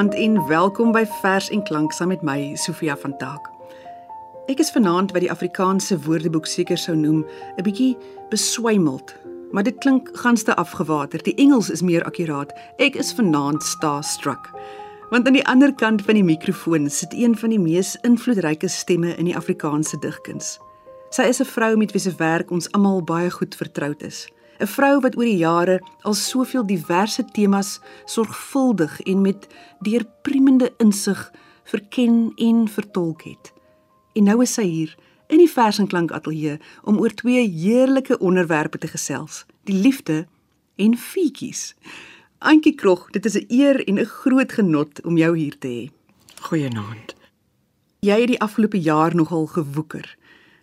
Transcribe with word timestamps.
Goeienaand 0.00 0.24
en 0.24 0.46
welkom 0.48 0.92
by 0.92 1.02
Vers 1.20 1.50
en 1.52 1.60
Klank 1.62 1.92
saam 1.92 2.08
met 2.08 2.22
my 2.24 2.54
Sofia 2.56 2.94
van 2.96 3.12
Taak. 3.20 3.50
Ek 4.48 4.62
is 4.64 4.70
vanaand 4.72 5.10
wat 5.12 5.20
die 5.20 5.28
Afrikaanse 5.28 5.98
Woordeboek 6.06 6.46
seker 6.48 6.80
sou 6.80 6.94
noem 6.96 7.18
'n 7.58 7.62
bietjie 7.66 7.98
beswymeld, 8.30 9.12
maar 9.52 9.62
dit 9.62 9.76
klink 9.78 10.08
ganste 10.16 10.56
afgewater. 10.56 11.22
Die 11.22 11.34
Engels 11.34 11.68
is 11.70 11.82
meer 11.82 12.02
akkuraat. 12.04 12.56
Ek 12.78 12.96
is 12.96 13.12
vanaand 13.12 13.62
starstruck. 13.62 14.48
Want 15.10 15.26
aan 15.26 15.36
die 15.36 15.46
ander 15.46 15.74
kant 15.74 16.02
van 16.02 16.14
die 16.14 16.24
mikrofoon 16.24 16.90
sit 16.90 17.12
een 17.12 17.36
van 17.36 17.50
die 17.50 17.60
mees 17.60 17.96
invloedryke 18.00 18.68
stemme 18.68 19.16
in 19.16 19.24
die 19.24 19.36
Afrikaanse 19.36 19.98
digkuns. 19.98 20.58
Sy 21.10 21.22
is 21.22 21.40
'n 21.40 21.44
vrou 21.44 21.76
met 21.76 21.92
wie 21.92 22.00
se 22.00 22.14
werk 22.16 22.50
ons 22.50 22.72
almal 22.72 23.02
baie 23.02 23.30
goed 23.30 23.54
vertroud 23.54 24.02
is. 24.02 24.28
'n 24.60 24.66
vrou 24.66 25.00
wat 25.00 25.16
oor 25.16 25.24
die 25.24 25.40
jare 25.40 25.80
al 26.02 26.14
soveel 26.14 26.66
diverse 26.66 27.24
temas 27.24 27.80
sorgvuldig 28.04 29.00
en 29.00 29.20
met 29.20 29.46
deurpriemende 29.80 30.72
insig 30.78 31.32
verken 31.64 32.32
en 32.36 32.68
vertolk 32.68 33.22
het. 33.22 33.52
En 34.12 34.24
nou 34.24 34.42
is 34.42 34.52
sy 34.52 34.66
hier 34.66 34.96
in 35.28 35.38
die 35.38 35.50
vers 35.50 35.78
en 35.78 35.86
klank 35.86 36.12
ateljee 36.12 36.58
om 36.84 36.98
oor 36.98 37.14
twee 37.14 37.46
heerlike 37.48 38.18
onderwerpe 38.18 38.78
te 38.78 38.88
gesels: 38.88 39.44
die 39.64 39.76
liefde 39.76 40.26
en 40.76 40.96
fietjies. 40.96 41.74
Antjie 42.38 42.74
Krog, 42.74 43.10
dit 43.10 43.24
is 43.24 43.36
'n 43.36 43.44
eer 43.48 43.84
en 43.88 43.98
'n 43.98 44.04
groot 44.04 44.52
genot 44.52 45.04
om 45.04 45.16
jou 45.16 45.36
hier 45.36 45.58
te 45.58 45.68
hê. 45.68 45.90
Goeienaand. 46.40 47.14
Jy 48.00 48.20
het 48.20 48.28
die 48.28 48.40
afgelope 48.40 48.80
jaar 48.80 49.14
nogal 49.14 49.46
gewoeker. 49.46 50.16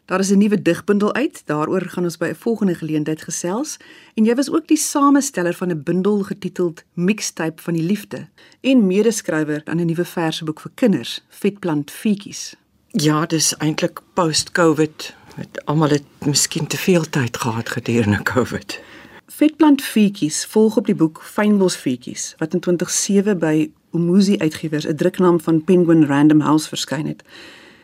Daar 0.08 0.20
is 0.20 0.30
'n 0.32 0.38
nuwe 0.38 0.62
digbundel 0.62 1.14
uit. 1.14 1.42
Daaroor 1.46 1.82
gaan 1.82 2.04
ons 2.04 2.18
by 2.18 2.28
'n 2.28 2.36
volgende 2.36 2.76
geleentheid 2.76 3.22
gesels. 3.22 3.78
En 4.14 4.24
jy 4.24 4.36
was 4.36 4.52
ook 4.52 4.68
die 4.68 4.78
samesteller 4.78 5.54
van 5.54 5.70
'n 5.70 5.84
bundel 5.84 6.24
getiteld 6.24 6.84
Mixtape 6.94 7.62
van 7.62 7.74
die 7.74 7.84
Liefde 7.84 8.28
en 8.62 8.88
medeskrywer 8.88 9.62
aan 9.66 9.80
'n 9.80 9.86
nuwe 9.86 10.06
verseboek 10.06 10.60
vir 10.60 10.72
kinders, 10.74 11.24
Vetplant 11.30 11.92
Fietjies. 11.92 12.56
Ja, 12.88 13.26
dis 13.26 13.58
eintlik 13.58 14.00
post-COVID. 14.14 15.16
Met 15.36 15.66
almal 15.66 15.90
het 15.90 16.04
miskien 16.26 16.68
te 16.68 16.78
veel 16.78 17.10
tyd 17.10 17.38
gehad 17.38 17.70
gedurende 17.70 18.24
COVID. 18.24 18.82
Vetplant 19.28 19.82
Fietjies 19.82 20.46
volg 20.46 20.78
op 20.78 20.86
die 20.86 20.96
boek 20.96 21.22
Fynbos 21.24 21.76
Fietjies 21.76 22.36
wat 22.38 22.54
in 22.54 22.60
2007 22.60 23.40
by 23.40 23.72
Umuzi 23.92 24.38
Uitgewers, 24.38 24.88
'n 24.88 24.96
druknaam 24.96 25.40
van 25.40 25.64
Penguin 25.64 26.06
Random 26.06 26.40
House 26.40 26.68
verskyn 26.68 27.06
het. 27.06 27.24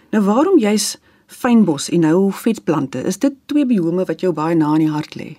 Nou 0.10 0.24
waarom 0.24 0.60
jy's 0.60 0.98
fynbos 1.28 1.90
en 1.90 2.00
nou 2.00 2.32
vetplante. 2.32 3.02
Is 3.04 3.20
dit 3.20 3.34
twee 3.46 3.66
biome 3.66 4.06
wat 4.06 4.22
jou 4.22 4.34
baie 4.34 4.56
na 4.56 4.74
in 4.74 4.86
die 4.86 4.94
hart 4.94 5.16
lê? 5.16 5.36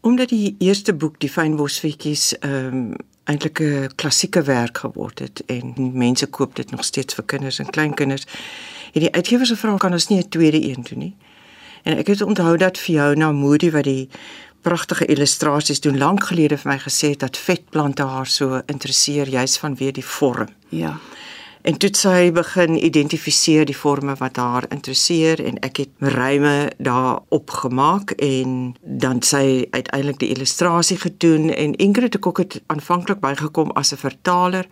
Omdat 0.00 0.28
die 0.28 0.56
eerste 0.58 0.92
boek, 0.94 1.18
die 1.20 1.30
fynbosvetjies, 1.30 2.38
ehm 2.38 2.66
um, 2.66 2.94
eintlik 3.24 3.60
'n 3.60 3.88
klassieke 3.96 4.42
werk 4.42 4.78
geword 4.78 5.18
het 5.18 5.42
en 5.46 5.72
mense 5.76 6.26
koop 6.26 6.56
dit 6.56 6.70
nog 6.70 6.84
steeds 6.84 7.14
vir 7.14 7.24
kinders 7.24 7.58
en 7.58 7.70
kleinkinders. 7.70 8.26
En 8.92 9.00
die 9.00 9.12
uitgewers 9.12 9.48
se 9.48 9.56
vraag 9.56 9.78
kan 9.78 9.92
ons 9.92 10.08
nie 10.08 10.18
'n 10.18 10.28
tweede 10.28 10.68
een 10.68 10.82
doen 10.82 10.98
nie. 10.98 11.16
En 11.82 11.96
ek 11.96 12.06
het 12.06 12.22
onthou 12.22 12.56
dat 12.56 12.78
Fiona 12.78 13.32
Moody 13.32 13.70
wat 13.70 13.84
die 13.84 14.08
pragtige 14.60 15.06
illustrasies 15.06 15.80
doen 15.80 15.98
lank 15.98 16.24
gelede 16.24 16.56
vir 16.58 16.70
my 16.72 16.78
gesê 16.78 17.08
het 17.12 17.20
dat 17.20 17.36
vetplante 17.36 18.02
haar 18.02 18.26
so 18.26 18.62
interesseer 18.66 19.28
juis 19.28 19.58
vanweë 19.58 19.92
die 19.92 20.04
vorm. 20.04 20.48
Ja. 20.68 20.98
En 21.64 21.78
toe 21.80 21.88
sy 21.96 22.28
begin 22.36 22.74
identifiseer 22.76 23.64
die 23.64 23.76
forme 23.76 24.12
wat 24.20 24.36
haar 24.36 24.66
interesseer 24.68 25.40
en 25.40 25.56
ek 25.64 25.78
het 25.80 26.10
ryme 26.12 26.68
daarop 26.76 27.54
gemaak 27.62 28.12
en 28.20 28.74
dan 28.82 29.22
sy 29.24 29.64
uiteindelik 29.70 30.20
die 30.20 30.28
illustrasie 30.34 30.98
gedoen 31.00 31.48
en 31.48 31.72
Ingrid 31.80 32.12
het 32.12 32.26
ook 32.26 32.42
aanvanklik 32.66 33.24
bygekom 33.24 33.72
as 33.80 33.92
'n 33.92 33.96
vertaler 33.96 34.68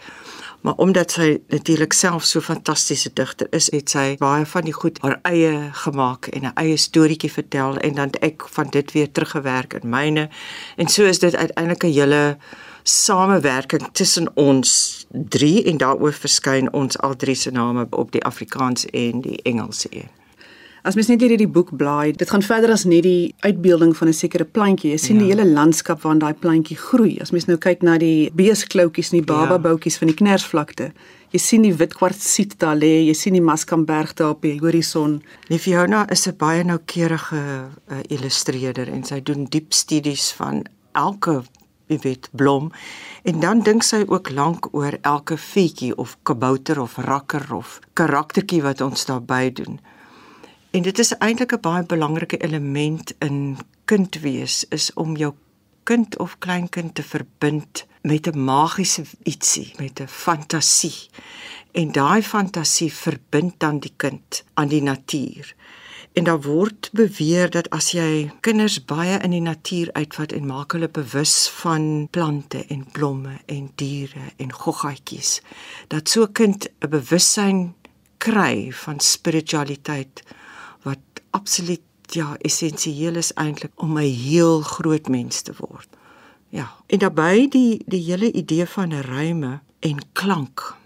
maar 0.63 0.75
omdat 0.77 1.11
sy 1.11 1.41
natuurlik 1.49 1.93
self 1.93 2.25
so 2.25 2.41
fantastiese 2.41 3.11
digter 3.13 3.47
is 3.51 3.71
het 3.75 3.91
sy 3.91 4.05
baie 4.19 4.47
van 4.47 4.67
die 4.67 4.75
goed 4.75 5.01
haar 5.03 5.19
eie 5.27 5.71
gemaak 5.85 6.27
en 6.27 6.47
'n 6.47 6.55
eie 6.55 6.77
storieetjie 6.77 7.33
vertel 7.33 7.77
en 7.79 7.95
dan 7.95 8.11
ek 8.21 8.47
van 8.49 8.71
dit 8.71 8.93
weer 8.93 9.13
teruggewerk 9.13 9.75
in 9.75 9.89
myne. 9.89 10.29
En 10.77 10.89
so 10.89 11.05
is 11.05 11.19
dit 11.19 11.35
uiteindelik 11.35 11.85
'n 11.85 11.93
hele 11.93 12.37
samewerking 12.83 13.89
tussen 13.93 14.31
ons 14.37 15.07
drie 15.11 15.65
en 15.65 15.77
daaroor 15.77 16.13
verskyn 16.13 16.73
ons 16.73 16.99
al 16.99 17.17
drie 17.17 17.35
se 17.35 17.51
name 17.51 17.87
op 17.91 18.13
die 18.13 18.25
Afrikaans 18.25 18.87
en 18.87 19.21
die 19.21 19.39
Engelse 19.43 19.89
een. 19.91 20.11
As 20.83 20.97
mens 20.99 21.07
net 21.07 21.23
hierdie 21.23 21.47
boek 21.47 21.69
blaai, 21.79 22.11
dit 22.19 22.27
gaan 22.27 22.43
verder 22.43 22.73
as 22.75 22.83
net 22.91 23.05
die 23.07 23.35
uitbeelding 23.47 23.93
van 23.95 24.09
'n 24.09 24.13
sekere 24.13 24.45
plantjie. 24.45 24.91
Jy 24.91 24.99
sien 24.99 25.17
ja. 25.17 25.23
die 25.23 25.31
hele 25.31 25.47
landskap 25.47 26.03
waarin 26.03 26.19
daai 26.19 26.35
plantjie 26.35 26.77
groei. 26.77 27.21
As 27.21 27.31
mens 27.31 27.47
nou 27.47 27.57
kyk 27.57 27.83
na 27.83 27.99
die 27.99 28.31
beeskloutjies 28.35 29.13
en 29.13 29.19
die 29.19 29.27
bababoutjies 29.27 29.95
ja. 29.95 29.99
van 29.99 30.09
die 30.09 30.17
knersvlakte, 30.17 30.93
jy 31.31 31.39
sien 31.39 31.63
die 31.63 31.75
wit 31.75 31.95
kwartsiet 31.95 32.59
daar 32.59 32.75
lê, 32.75 33.07
jy 33.07 33.15
sien 33.15 33.33
die 33.33 33.45
Maskamberg 33.45 34.15
daar 34.15 34.35
op 34.35 34.43
die 34.43 34.59
horison. 34.59 35.23
Fiona 35.49 36.11
is 36.11 36.27
'n 36.27 36.37
baie 36.37 36.65
noukeurige 36.65 37.71
uh, 37.91 37.97
illustreerder 38.09 38.89
en 38.89 39.05
sy 39.05 39.23
doen 39.23 39.45
diep 39.45 39.73
studies 39.73 40.33
van 40.33 40.65
elke 40.95 41.45
jy 41.93 41.99
weet 42.03 42.29
blom 42.33 42.71
en 43.29 43.41
dan 43.41 43.63
dink 43.67 43.85
sy 43.87 44.03
ook 44.07 44.33
lank 44.35 44.69
oor 44.73 44.99
elke 45.03 45.37
vetjie 45.37 45.93
of 45.97 46.17
kabouter 46.29 46.81
of 46.81 46.97
rakker 46.97 47.47
of 47.55 47.79
karaktertjie 47.99 48.63
wat 48.65 48.81
ons 48.81 49.07
daarby 49.07 49.53
doen. 49.53 49.81
En 50.73 50.83
dit 50.83 50.99
is 50.99 51.13
eintlik 51.19 51.53
'n 51.53 51.61
baie 51.61 51.85
belangrike 51.85 52.39
element 52.41 53.13
in 53.21 53.59
kind 53.85 54.21
wees 54.21 54.65
is 54.71 54.93
om 54.95 55.17
jou 55.17 55.35
kind 55.85 56.19
of 56.19 56.39
kleinkind 56.39 56.95
te 56.95 57.03
verbind 57.03 57.87
met 58.03 58.27
'n 58.27 58.45
magiese 58.45 59.05
ietsie, 59.23 59.75
met 59.79 60.01
'n 60.01 60.09
fantasie. 60.09 61.11
En 61.73 61.93
daai 61.93 62.23
fantasie 62.23 62.93
verbind 62.93 63.55
dan 63.61 63.79
die 63.79 63.93
kind 63.97 64.45
aan 64.55 64.69
die 64.69 64.83
natuur. 64.83 65.55
En 66.13 66.25
daar 66.25 66.41
word 66.41 66.91
beweer 66.93 67.51
dat 67.51 67.71
as 67.73 67.93
jy 67.97 68.31
kinders 68.45 68.77
baie 68.85 69.17
in 69.25 69.33
die 69.33 69.41
natuur 69.41 69.89
uitvat 69.97 70.33
en 70.37 70.47
maak 70.47 70.75
hulle 70.77 70.91
bewus 70.93 71.49
van 71.63 72.09
plante 72.13 72.61
en 72.69 72.85
blomme 72.93 73.39
en 73.47 73.71
diere 73.81 74.27
en 74.37 74.53
goggaatjies, 74.53 75.41
dat 75.89 76.09
so 76.09 76.23
'n 76.23 76.33
kind 76.33 76.69
'n 76.81 76.89
bewussyn 76.89 77.75
kry 78.19 78.73
van 78.73 79.01
spiritualiteit 79.01 80.23
wat 80.83 81.01
absoluut 81.31 81.81
ja 82.11 82.37
essensieel 82.39 83.17
is 83.17 83.33
eintlik 83.33 83.73
om 83.77 83.99
'n 83.99 84.13
heel 84.29 84.61
groot 84.61 85.09
mens 85.09 85.43
te 85.43 85.53
word. 85.57 85.89
Ja, 86.49 86.77
en 86.87 86.99
daarbey 86.99 87.49
die 87.49 87.83
die 87.87 88.05
hele 88.05 88.33
idee 88.33 88.67
van 88.67 88.93
ryme 88.93 89.61
en 89.81 89.99
klank 90.13 90.77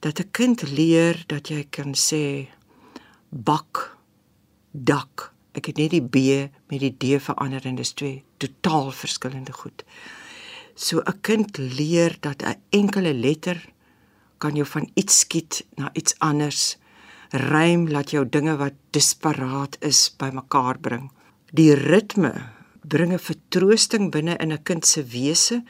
dat 0.00 0.20
'n 0.20 0.30
kind 0.30 0.62
leer 0.62 1.24
dat 1.26 1.48
jy 1.48 1.66
kan 1.70 1.94
sê 1.94 2.48
bak 3.28 3.97
dak. 4.72 5.32
Ek 5.52 5.66
het 5.66 5.76
net 5.76 5.90
die 5.90 6.02
B 6.02 6.50
met 6.70 6.80
die 6.80 6.92
D 6.92 7.20
verander 7.22 7.64
en 7.66 7.78
dis 7.78 7.92
twee 7.92 8.22
totaal 8.38 8.90
verskillende 8.92 9.52
goed. 9.52 9.84
So 10.74 11.00
'n 11.00 11.20
kind 11.20 11.58
leer 11.58 12.16
dat 12.20 12.42
'n 12.42 12.60
enkele 12.70 13.14
letter 13.14 13.58
kan 14.38 14.54
jou 14.54 14.66
van 14.66 14.90
iets 14.94 15.18
skiet 15.18 15.66
na 15.76 15.90
iets 15.92 16.14
anders. 16.18 16.76
Rym 17.30 17.88
laat 17.88 18.10
jou 18.10 18.28
dinge 18.28 18.56
wat 18.56 18.72
disparaat 18.90 19.76
is 19.80 20.14
bymekaar 20.16 20.78
bring. 20.78 21.10
Die 21.52 21.74
ritme 21.74 22.32
bring 22.88 23.12
'n 23.12 23.18
vertroosting 23.18 24.10
binne 24.10 24.36
in 24.36 24.52
'n 24.52 24.62
kind 24.62 24.86
se 24.86 25.02
wese 25.04 25.62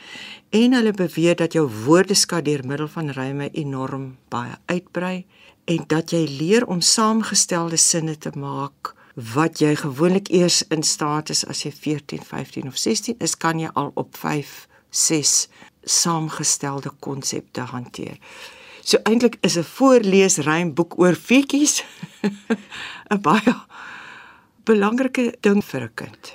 en 0.50 0.72
hulle 0.72 0.92
beweer 0.92 1.36
dat 1.36 1.52
jou 1.52 1.66
woordeskat 1.84 2.44
deur 2.44 2.66
middel 2.66 2.88
van 2.88 3.10
ryme 3.10 3.50
enorm 3.50 4.16
baie 4.28 4.54
uitbrei 4.66 5.26
en 5.68 5.84
dat 5.86 6.10
jy 6.10 6.24
leer 6.24 6.64
om 6.66 6.80
saamgestelde 6.80 7.76
sinne 7.76 8.16
te 8.16 8.30
maak 8.32 8.94
wat 9.34 9.58
jy 9.60 9.74
gewoonlik 9.76 10.30
eers 10.32 10.62
in 10.72 10.82
staat 10.86 11.28
is 11.34 11.42
as 11.44 11.64
jy 11.66 11.72
14, 11.74 12.22
15 12.24 12.70
of 12.70 12.78
16 12.78 13.18
is, 13.24 13.34
kan 13.36 13.60
jy 13.60 13.68
al 13.74 13.90
op 13.98 14.16
5, 14.16 14.54
6 14.90 15.34
saamgestelde 15.82 16.92
konsepte 17.04 17.66
hanteer. 17.72 18.16
So 18.80 19.02
eintlik 19.04 19.36
is 19.40 19.58
'n 19.58 19.64
voorleesrym 19.64 20.74
boek 20.74 20.98
oor 20.98 21.14
feetjies 21.14 21.84
'n 23.12 23.20
baie 23.20 23.54
belangrike 24.64 25.34
ding 25.40 25.64
vir 25.64 25.82
'n 25.82 25.94
kind. 25.94 26.32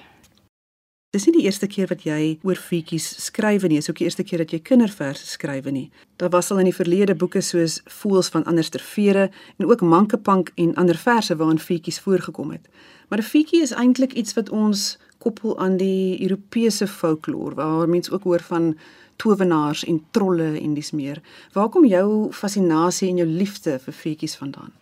Dis 1.14 1.28
nie 1.28 1.36
die 1.36 1.44
eerste 1.46 1.68
keer 1.70 1.92
wat 1.92 2.08
jy 2.08 2.40
oor 2.42 2.58
fietjies 2.58 3.06
skryf 3.22 3.62
nie, 3.70 3.78
is 3.78 3.86
ook 3.90 4.00
die 4.02 4.08
eerste 4.08 4.24
keer 4.26 4.42
dat 4.42 4.50
jy 4.50 4.58
kinderverse 4.66 5.28
skryf 5.30 5.68
nie. 5.70 5.92
Daar 6.18 6.32
was 6.34 6.48
al 6.50 6.64
in 6.64 6.72
die 6.72 6.74
verlede 6.74 7.14
boeke 7.14 7.44
soos 7.46 7.76
Voels 8.00 8.32
van 8.34 8.48
anderster 8.50 8.82
vere 8.82 9.28
en 9.60 9.68
ook 9.70 9.84
Mankepank 9.86 10.50
en 10.58 10.74
ander 10.74 10.98
verse 10.98 11.38
waarin 11.38 11.62
fietjies 11.62 12.00
voorgekom 12.02 12.56
het. 12.56 12.66
Maar 13.10 13.20
'n 13.22 13.30
fietjie 13.30 13.62
is 13.62 13.76
eintlik 13.78 14.14
iets 14.14 14.34
wat 14.34 14.50
ons 14.50 14.98
koppel 15.20 15.60
aan 15.60 15.78
die 15.78 16.18
Europese 16.22 16.88
folklore 16.88 17.56
waar 17.56 17.90
mense 17.90 18.12
ook 18.12 18.24
hoor 18.24 18.42
van 18.42 18.78
towenaars 19.16 19.86
en 19.86 20.02
trolle 20.12 20.60
en 20.60 20.74
dis 20.74 20.92
meer. 20.92 21.22
Waar 21.52 21.70
kom 21.70 21.86
jou 21.86 22.32
fascinasie 22.32 23.10
en 23.10 23.18
jou 23.18 23.30
liefde 23.30 23.80
vir 23.80 23.94
fietjies 23.94 24.36
vandaan? 24.36 24.74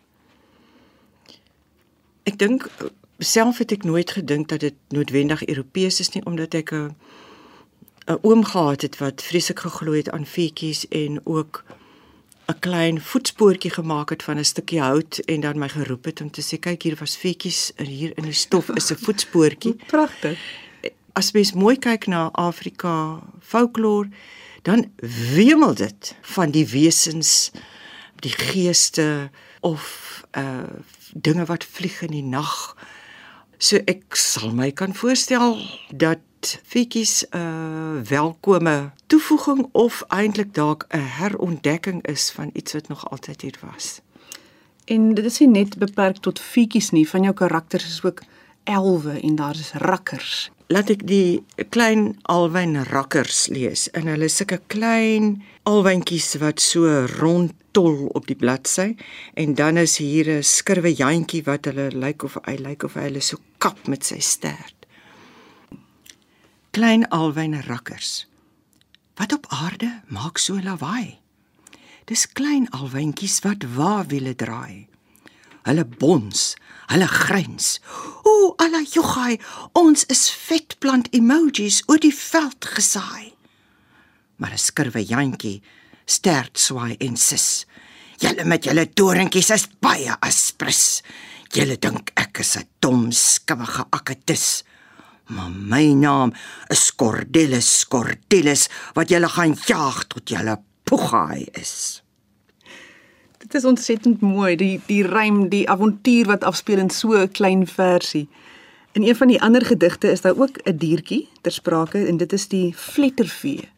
Ek 2.24 2.38
dink 2.38 2.69
self 3.23 3.57
het 3.57 3.71
ek 3.71 3.83
nooit 3.83 4.12
gedink 4.12 4.50
dat 4.50 4.59
dit 4.59 4.73
noodwendig 4.89 5.45
Europees 5.45 6.00
is 6.00 6.09
nie 6.13 6.25
omdat 6.25 6.53
ek 6.53 6.71
'n 6.73 6.95
'n 8.07 8.19
oom 8.21 8.44
gehad 8.45 8.81
het 8.81 8.97
wat 8.97 9.21
vreeslik 9.21 9.59
geglo 9.59 9.91
het 9.94 10.09
aan 10.09 10.25
feetjies 10.25 10.88
en 10.88 11.21
ook 11.23 11.63
'n 12.47 12.59
klein 12.59 13.01
voetspoortjie 13.01 13.71
gemaak 13.71 14.09
het 14.09 14.23
van 14.23 14.38
'n 14.38 14.45
stukkie 14.45 14.81
hout 14.81 15.18
en 15.18 15.39
dan 15.39 15.59
my 15.59 15.69
geroep 15.69 16.06
het 16.06 16.21
om 16.21 16.31
te 16.31 16.41
sê 16.41 16.59
kyk 16.59 16.81
hier 16.83 16.95
was 17.00 17.18
vetjies 17.18 17.71
hier 17.75 18.12
in 18.15 18.23
die 18.23 18.33
stof 18.33 18.69
is 18.69 18.91
'n 18.91 18.97
voetspoortjie. 19.06 19.75
Pragtig. 19.95 20.39
As 21.13 21.31
mens 21.31 21.53
mooi 21.53 21.77
kyk 21.77 22.07
na 22.07 22.29
Afrika 22.31 23.21
folklore, 23.39 24.09
dan 24.62 24.91
wemel 25.33 25.74
dit 25.74 26.15
van 26.21 26.51
die 26.51 26.67
wesens, 26.67 27.51
die 28.15 28.31
geeste 28.31 29.29
of 29.59 30.24
uh 30.38 30.63
dinge 31.13 31.45
wat 31.45 31.65
vlieg 31.65 32.01
in 32.01 32.12
die 32.12 32.24
nag. 32.24 32.75
So 33.62 33.78
ek 33.86 34.16
sal 34.18 34.56
my 34.58 34.72
kan 34.74 34.96
voorstel 34.98 35.60
dat 35.94 36.58
fietjies 36.66 37.25
'n 37.30 37.38
uh, 37.38 38.02
welkome 38.10 38.92
toevoeging 39.06 39.69
of 39.72 40.02
eintlik 40.10 40.54
dalk 40.54 40.86
'n 40.90 40.98
herontdekking 40.98 42.02
is 42.08 42.31
van 42.31 42.50
iets 42.54 42.74
wat 42.74 42.88
nog 42.88 43.10
altyd 43.10 43.42
hier 43.42 43.60
was. 43.62 44.02
En 44.86 45.13
dit 45.13 45.25
is 45.25 45.40
nie 45.40 45.48
net 45.48 45.78
beperk 45.78 46.18
tot 46.18 46.40
fietjies 46.40 46.90
nie, 46.90 47.10
van 47.10 47.22
jou 47.22 47.34
karakters 47.34 47.86
is 47.86 48.04
ook 48.04 48.22
elwe 48.63 49.19
en 49.19 49.36
daar 49.36 49.56
is 49.56 49.72
rakkers. 49.74 50.52
Laat 50.71 50.89
ek 50.94 51.01
die 51.03 51.44
klein 51.75 52.13
alwyn 52.31 52.77
rakkers 52.88 53.50
lees. 53.51 53.89
En 53.91 54.07
hulle 54.07 54.29
sulke 54.31 54.62
klein 54.71 55.41
alwyntjies 55.68 56.38
wat 56.39 56.63
so 56.63 56.88
rondtol 57.19 58.07
op 58.15 58.27
die 58.31 58.39
bladsy 58.39 58.94
en 59.35 59.56
dan 59.59 59.77
is 59.77 59.97
hier 60.00 60.31
'n 60.31 60.44
skurwe 60.44 60.95
jantjie 60.95 61.44
wat 61.44 61.65
hulle 61.68 61.91
lyk 61.91 62.23
of 62.23 62.38
hy 62.45 62.56
lyk 62.56 62.83
of 62.83 62.95
hy 62.95 63.09
hulle 63.09 63.21
so 63.21 63.38
kap 63.59 63.88
met 63.88 64.03
sy 64.03 64.19
stert 64.19 64.81
klein 66.71 67.03
alwyne 67.09 67.62
rakkers. 67.62 68.27
Wat 69.19 69.33
op 69.33 69.45
aarde 69.50 70.01
maak 70.07 70.38
so 70.38 70.59
lawaai? 70.59 71.19
Dis 72.07 72.25
klein 72.31 72.69
alwyntjies 72.71 73.41
wat 73.44 73.67
waawiele 73.75 74.35
draai. 74.35 74.88
Hulle 75.68 75.86
bons, 75.86 76.56
hulle 76.90 77.08
gryns. 77.08 77.80
O, 78.25 78.56
ala 78.58 78.81
jogai, 78.81 79.38
ons 79.78 80.06
is 80.10 80.24
vetplant 80.48 81.10
emojis 81.13 81.84
oor 81.88 82.02
die 82.02 82.13
veld 82.16 82.66
gesaai. 82.75 83.34
Maar 84.38 84.54
'n 84.54 84.58
skurwe 84.58 85.04
jantjie 85.06 85.62
stert 86.06 86.58
swaai 86.58 86.96
en 87.00 87.18
sis. 87.18 87.66
Julle 88.18 88.44
met 88.46 88.66
julle 88.66 88.86
doringkies 88.94 89.50
is 89.50 89.68
baie 89.80 90.13
aspris. 90.22 91.02
Julle 91.54 91.78
dink 91.78 92.12
ek 92.16 92.40
is 92.40 92.58
'n 92.58 92.68
dom 92.80 93.12
skimmige 93.12 93.86
akketis. 93.92 94.63
Maar 95.30 95.50
my 95.50 95.94
naam 95.94 96.34
is 96.69 96.92
Cordelis 96.96 97.86
Cordelis 97.88 98.68
wat 98.94 99.10
julle 99.10 99.30
gaan 99.30 99.56
jaag 99.68 100.04
tot 100.08 100.30
julle 100.30 100.58
poegaai 100.84 101.48
is. 101.54 102.02
Dit 103.41 103.53
is 103.53 103.65
ontsettend 103.65 104.21
mooi, 104.21 104.55
die 104.55 104.79
die 104.85 105.01
rym, 105.07 105.47
die 105.49 105.65
avontuur 105.69 106.27
wat 106.29 106.43
afspeel 106.45 106.77
in 106.77 106.89
so 106.89 107.17
'n 107.17 107.31
klein 107.31 107.67
versie. 107.67 108.27
In 108.91 109.03
een 109.03 109.15
van 109.15 109.27
die 109.27 109.41
ander 109.41 109.65
gedigte 109.65 110.11
is 110.11 110.21
daar 110.21 110.38
ook 110.38 110.57
'n 110.63 110.77
diertjie 110.77 111.29
ter 111.41 111.51
sprake 111.51 112.05
en 112.05 112.17
dit 112.17 112.33
is 112.33 112.47
die 112.47 112.77
vlettervee. 112.77 113.69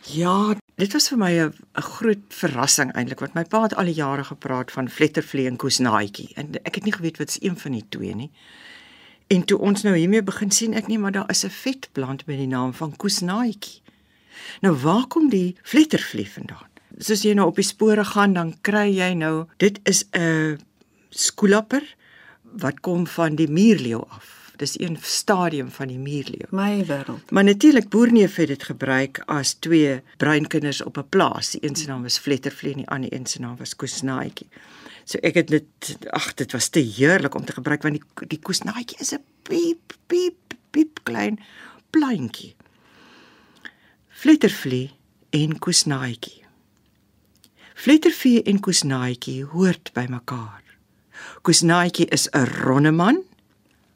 Ja, 0.00 0.54
dit 0.74 0.92
was 0.92 1.08
vir 1.08 1.18
my 1.18 1.30
'n 1.30 1.52
groot 1.72 2.24
verrassing 2.28 2.92
eintlik 2.92 3.20
want 3.20 3.34
my 3.34 3.44
pa 3.44 3.62
het 3.62 3.74
al 3.74 3.84
die 3.84 3.94
jare 3.94 4.24
gepraat 4.24 4.72
van 4.72 4.88
vlettervlee 4.88 5.46
en 5.46 5.56
koesnaaitjie 5.56 6.30
en 6.34 6.50
ek 6.62 6.74
het 6.74 6.84
nie 6.84 6.92
geweet 6.92 7.18
wat 7.18 7.30
se 7.30 7.44
een 7.44 7.56
van 7.56 7.72
die 7.72 7.84
twee 7.88 8.14
nie. 8.14 8.30
En 9.26 9.44
toe 9.44 9.58
ons 9.58 9.82
nou 9.82 9.96
hiermee 9.96 10.22
begin 10.22 10.50
sien 10.50 10.74
ek 10.74 10.86
nie 10.86 10.98
maar 10.98 11.12
daar 11.12 11.30
is 11.30 11.44
'n 11.44 11.50
vetplant 11.50 12.26
met 12.26 12.36
die 12.36 12.46
naam 12.46 12.74
van 12.74 12.96
koesnaaitjie. 12.96 13.80
Nou 14.60 14.76
waar 14.76 15.06
kom 15.06 15.28
die 15.28 15.56
vlettervlieg 15.62 16.32
vandaan? 16.32 16.71
Soos 16.98 17.22
jy 17.22 17.34
nou 17.34 17.48
op 17.48 17.56
die 17.56 17.64
spore 17.64 18.04
gaan 18.04 18.32
dan 18.32 18.54
kry 18.60 18.88
jy 18.90 19.14
nou 19.14 19.46
dit 19.56 19.80
is 19.84 20.04
'n 20.12 20.58
skoolapper 21.10 21.82
wat 22.42 22.80
kom 22.80 23.06
van 23.06 23.36
die 23.36 23.48
muurleeu 23.48 24.04
af. 24.08 24.52
Dis 24.56 24.78
een 24.80 24.98
stadium 25.00 25.70
van 25.70 25.88
die 25.88 25.98
muurleeu. 25.98 26.46
My 26.50 26.84
wêreld. 26.86 27.30
Maar 27.30 27.44
natuurlik 27.44 27.88
boerneef 27.88 28.36
het 28.36 28.48
dit 28.48 28.62
gebruik 28.62 29.22
as 29.26 29.54
twee 29.54 30.00
breinkinders 30.16 30.82
op 30.82 30.96
'n 30.98 31.08
plaas. 31.08 31.50
Die 31.50 31.64
een 31.64 31.76
se 31.76 31.86
naam 31.86 32.02
was 32.02 32.18
Vlettervlieg 32.18 32.72
en 32.72 32.78
die 32.78 32.88
ander 32.88 33.12
een 33.12 33.26
se 33.26 33.40
naam 33.40 33.56
was 33.56 33.76
Koesnaaitjie. 33.76 34.48
So 35.04 35.18
ek 35.22 35.34
het 35.34 35.50
dit 35.50 35.96
ag 36.14 36.34
dit 36.38 36.52
was 36.54 36.68
te 36.68 36.80
heerlik 36.80 37.34
om 37.34 37.44
te 37.44 37.56
gebruik 37.56 37.82
want 37.82 37.98
die 37.98 38.28
die 38.30 38.38
koesnaatjie 38.38 38.98
is 39.02 39.12
'n 39.14 39.24
piep 39.42 39.96
piep 40.06 40.54
piep 40.70 41.00
klein 41.02 41.40
plantjie. 41.90 42.54
Flittervlie 44.08 44.90
en 45.30 45.58
koesnaatjie. 45.58 46.41
Flittervlie 47.74 48.42
en 48.42 48.60
koesnaatjie 48.60 49.44
hoort 49.44 49.90
by 49.96 50.04
mekaar. 50.10 50.62
Koesnaatjie 51.42 52.06
is 52.12 52.28
'n 52.32 52.46
ronde 52.62 52.92
man. 52.92 53.22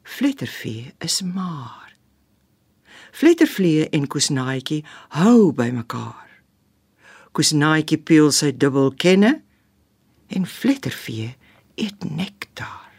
Flittervlie 0.03 0.93
is 0.99 1.21
maar. 1.21 1.93
Flittervlie 3.11 3.89
en 3.89 4.07
koesnaatjie 4.07 4.83
hou 5.09 5.53
by 5.53 5.69
mekaar. 5.69 6.29
Koesnaatjie 7.31 7.97
peel 7.97 8.31
sy 8.31 8.51
dubbel 8.57 8.91
kenne 8.91 9.41
en 10.27 10.45
vlettervee 10.45 11.35
eet 11.75 12.03
nektar. 12.09 12.91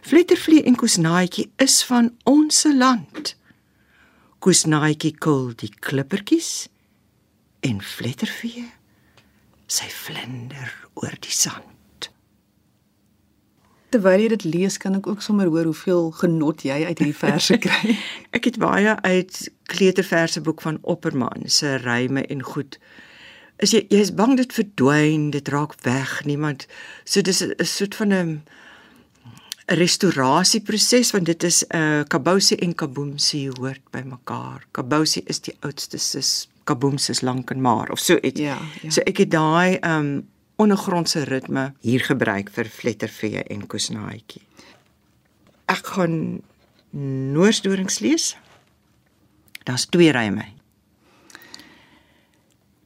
Vlettervlee 0.00 0.62
en 0.62 0.76
koesnaaitjie 0.76 1.50
is 1.56 1.84
van 1.84 2.16
ons 2.24 2.64
land. 2.64 3.36
Koesnaaitjie 4.38 5.12
kul 5.18 5.52
die 5.56 5.72
klippertjies 5.80 6.68
en 7.60 7.82
vlettervee 7.84 8.79
sy 9.70 9.86
vlinder 9.94 10.72
oor 10.98 11.14
die 11.22 11.34
sand. 11.34 12.10
Terwyl 13.90 14.22
jy 14.22 14.30
dit 14.34 14.46
lees, 14.46 14.78
kan 14.78 14.94
ek 14.98 15.06
ook 15.10 15.22
sommer 15.22 15.50
hoor 15.50 15.66
hoeveel 15.70 16.10
genot 16.14 16.62
jy 16.66 16.82
uit 16.86 16.98
hierdie 16.98 17.16
verse 17.16 17.58
kry. 17.64 17.96
ek 18.36 18.50
het 18.50 18.58
baie 18.62 18.94
uit 19.02 19.40
kleuterverse 19.70 20.42
boek 20.46 20.62
van 20.62 20.78
Opperman 20.82 21.48
se 21.50 21.76
ryme 21.82 22.26
en 22.26 22.42
goed 22.46 22.78
is 23.60 23.74
jy 23.74 23.82
jy's 23.92 24.12
bang 24.16 24.38
dit 24.38 24.52
verdwyn, 24.56 25.28
dit 25.34 25.48
raak 25.52 25.74
weg, 25.84 26.12
niemand. 26.24 26.66
So 27.04 27.20
dis 27.20 27.42
'n 27.42 27.64
soort 27.64 27.94
van 27.94 28.12
'n 28.12 28.42
restaurasieproses 29.66 31.12
want 31.12 31.26
dit 31.26 31.42
is 31.42 31.64
'n 31.64 31.76
uh, 31.76 32.04
Kabousie 32.08 32.56
en 32.56 32.74
Kaboomsie 32.74 33.50
hoort 33.58 33.82
by 33.90 34.02
mekaar. 34.04 34.66
Kabousie 34.72 35.22
is 35.26 35.40
die 35.40 35.56
oudste 35.60 35.98
sis, 35.98 36.48
Kaboomsie 36.70 37.14
is 37.16 37.24
lank 37.26 37.50
en 37.50 37.60
maar 37.64 37.90
of 37.90 37.98
so 37.98 38.18
iets. 38.22 38.40
Ja, 38.40 38.58
ja. 38.82 38.90
So 38.90 39.02
ek 39.08 39.24
het 39.24 39.32
daai 39.34 39.80
um 39.86 40.12
ondergrondse 40.60 41.24
ritme 41.24 41.70
hier 41.80 42.04
gebruik 42.04 42.50
vir 42.52 42.68
Vlettervee 42.68 43.42
en 43.48 43.64
Koesnaaitjie. 43.66 44.42
Ek 45.72 45.92
gaan 45.96 46.16
Noordsdorings 46.90 48.00
lees. 48.04 48.34
Daar's 49.64 49.86
twee 49.86 50.10
ryme. 50.12 50.44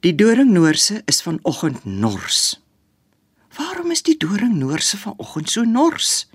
Die 0.05 0.13
doringnoorse 0.13 1.01
is 1.09 1.23
vanoggend 1.25 1.85
nors. 1.85 2.59
Waarom 3.57 3.91
is 3.91 4.03
die 4.05 4.17
doringnoorse 4.21 4.99
vanoggend 5.01 5.49
so 5.49 5.63
nors? 5.65 6.27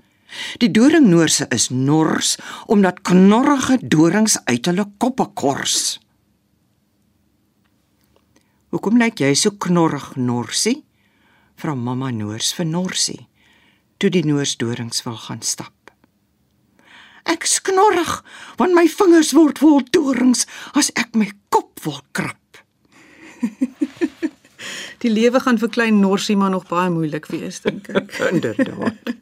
Die 0.59 0.71
doringnoorse 0.71 1.47
is 1.55 1.69
nors 1.69 2.35
omdat 2.65 3.01
knorrige 3.07 3.79
dorings 3.81 4.37
uit 4.45 4.67
hulle 4.67 4.87
koppe 4.97 5.29
kors. 5.33 5.99
Hoekom 8.71 8.97
lyk 9.01 9.19
jy 9.19 9.33
so 9.35 9.51
knorrig 9.59 10.13
norsie? 10.15 10.79
Vra 11.59 11.75
mamma 11.75 12.11
Noors 12.15 12.53
vir 12.55 12.65
Norsie 12.65 13.27
toe 14.01 14.09
die 14.09 14.23
Noorsdorings 14.25 15.03
wil 15.05 15.17
gaan 15.27 15.43
stap. 15.45 15.91
Ek 17.29 17.45
sknorrig 17.45 18.15
want 18.57 18.73
my 18.73 18.87
vingers 18.89 19.29
word 19.37 19.61
vol 19.61 19.83
dorings 19.93 20.47
as 20.73 20.89
ek 20.97 21.13
my 21.13 21.27
kop 21.53 21.83
wil 21.85 21.99
krap. 22.17 22.37
Die 25.01 25.09
lewe 25.09 25.41
gaan 25.41 25.57
vir 25.61 25.71
klein 25.73 25.99
Norsie 26.01 26.37
maar 26.37 26.53
nog 26.53 26.67
baie 26.69 26.89
moeilik 26.93 27.25
wees 27.33 27.61
dink 27.61 27.89
ek. 27.89 28.13
Inderdaad. 28.31 29.13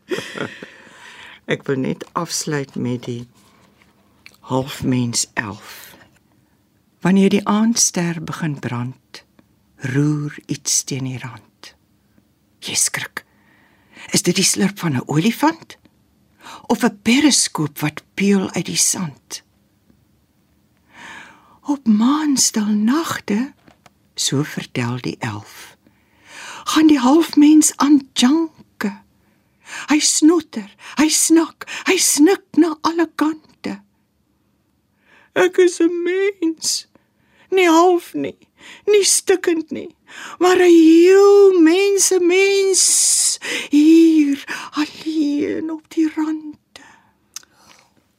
Ek 1.49 1.63
wil 1.67 1.79
net 1.83 2.03
afsluit 2.19 2.75
met 2.75 3.07
die 3.07 3.21
halfmens 4.51 5.25
11. 5.39 5.95
Wanneer 7.03 7.31
die 7.31 7.45
aandster 7.47 8.19
begin 8.23 8.59
brand, 8.59 9.23
roer 9.79 10.37
iets 10.45 10.83
teen 10.83 11.03
die 11.03 11.19
rand. 11.19 11.75
Jy 12.59 12.75
skrik. 12.75 13.23
Is 14.11 14.23
dit 14.23 14.35
die 14.35 14.47
slurp 14.47 14.79
van 14.79 14.95
'n 14.95 15.07
olifant? 15.07 15.77
Of 16.67 16.83
'n 16.83 16.99
periskoop 17.01 17.79
wat 17.79 18.03
peel 18.13 18.51
uit 18.51 18.65
die 18.65 18.75
sand? 18.75 19.43
Op 21.61 21.87
maanstil 21.87 22.65
nagte 22.65 23.53
so 24.15 24.43
vertel 24.43 24.99
die 25.01 25.17
elf. 25.19 25.77
Gaan 26.63 26.87
die 26.87 26.99
halfmens 26.99 27.73
aan 27.75 28.09
janke. 28.13 28.91
Hy 29.87 29.99
snotter, 29.99 30.75
hy 30.97 31.07
snak, 31.09 31.67
hy 31.85 31.97
snik 31.97 32.43
na 32.57 32.75
alle 32.81 33.07
kante. 33.15 33.79
Ek 35.33 35.57
is 35.57 35.79
'n 35.79 36.03
mens, 36.03 36.88
nie 37.49 37.67
half 37.69 38.13
nie, 38.13 38.37
nie 38.85 39.03
stikkend 39.03 39.71
nie, 39.71 39.95
maar 40.39 40.57
'n 40.57 40.69
heel 40.69 41.59
mense 41.61 42.19
mens 42.19 43.39
hier 43.69 44.43
alleen 44.71 45.71
op 45.71 45.89
die 45.89 46.11
rand. 46.15 46.57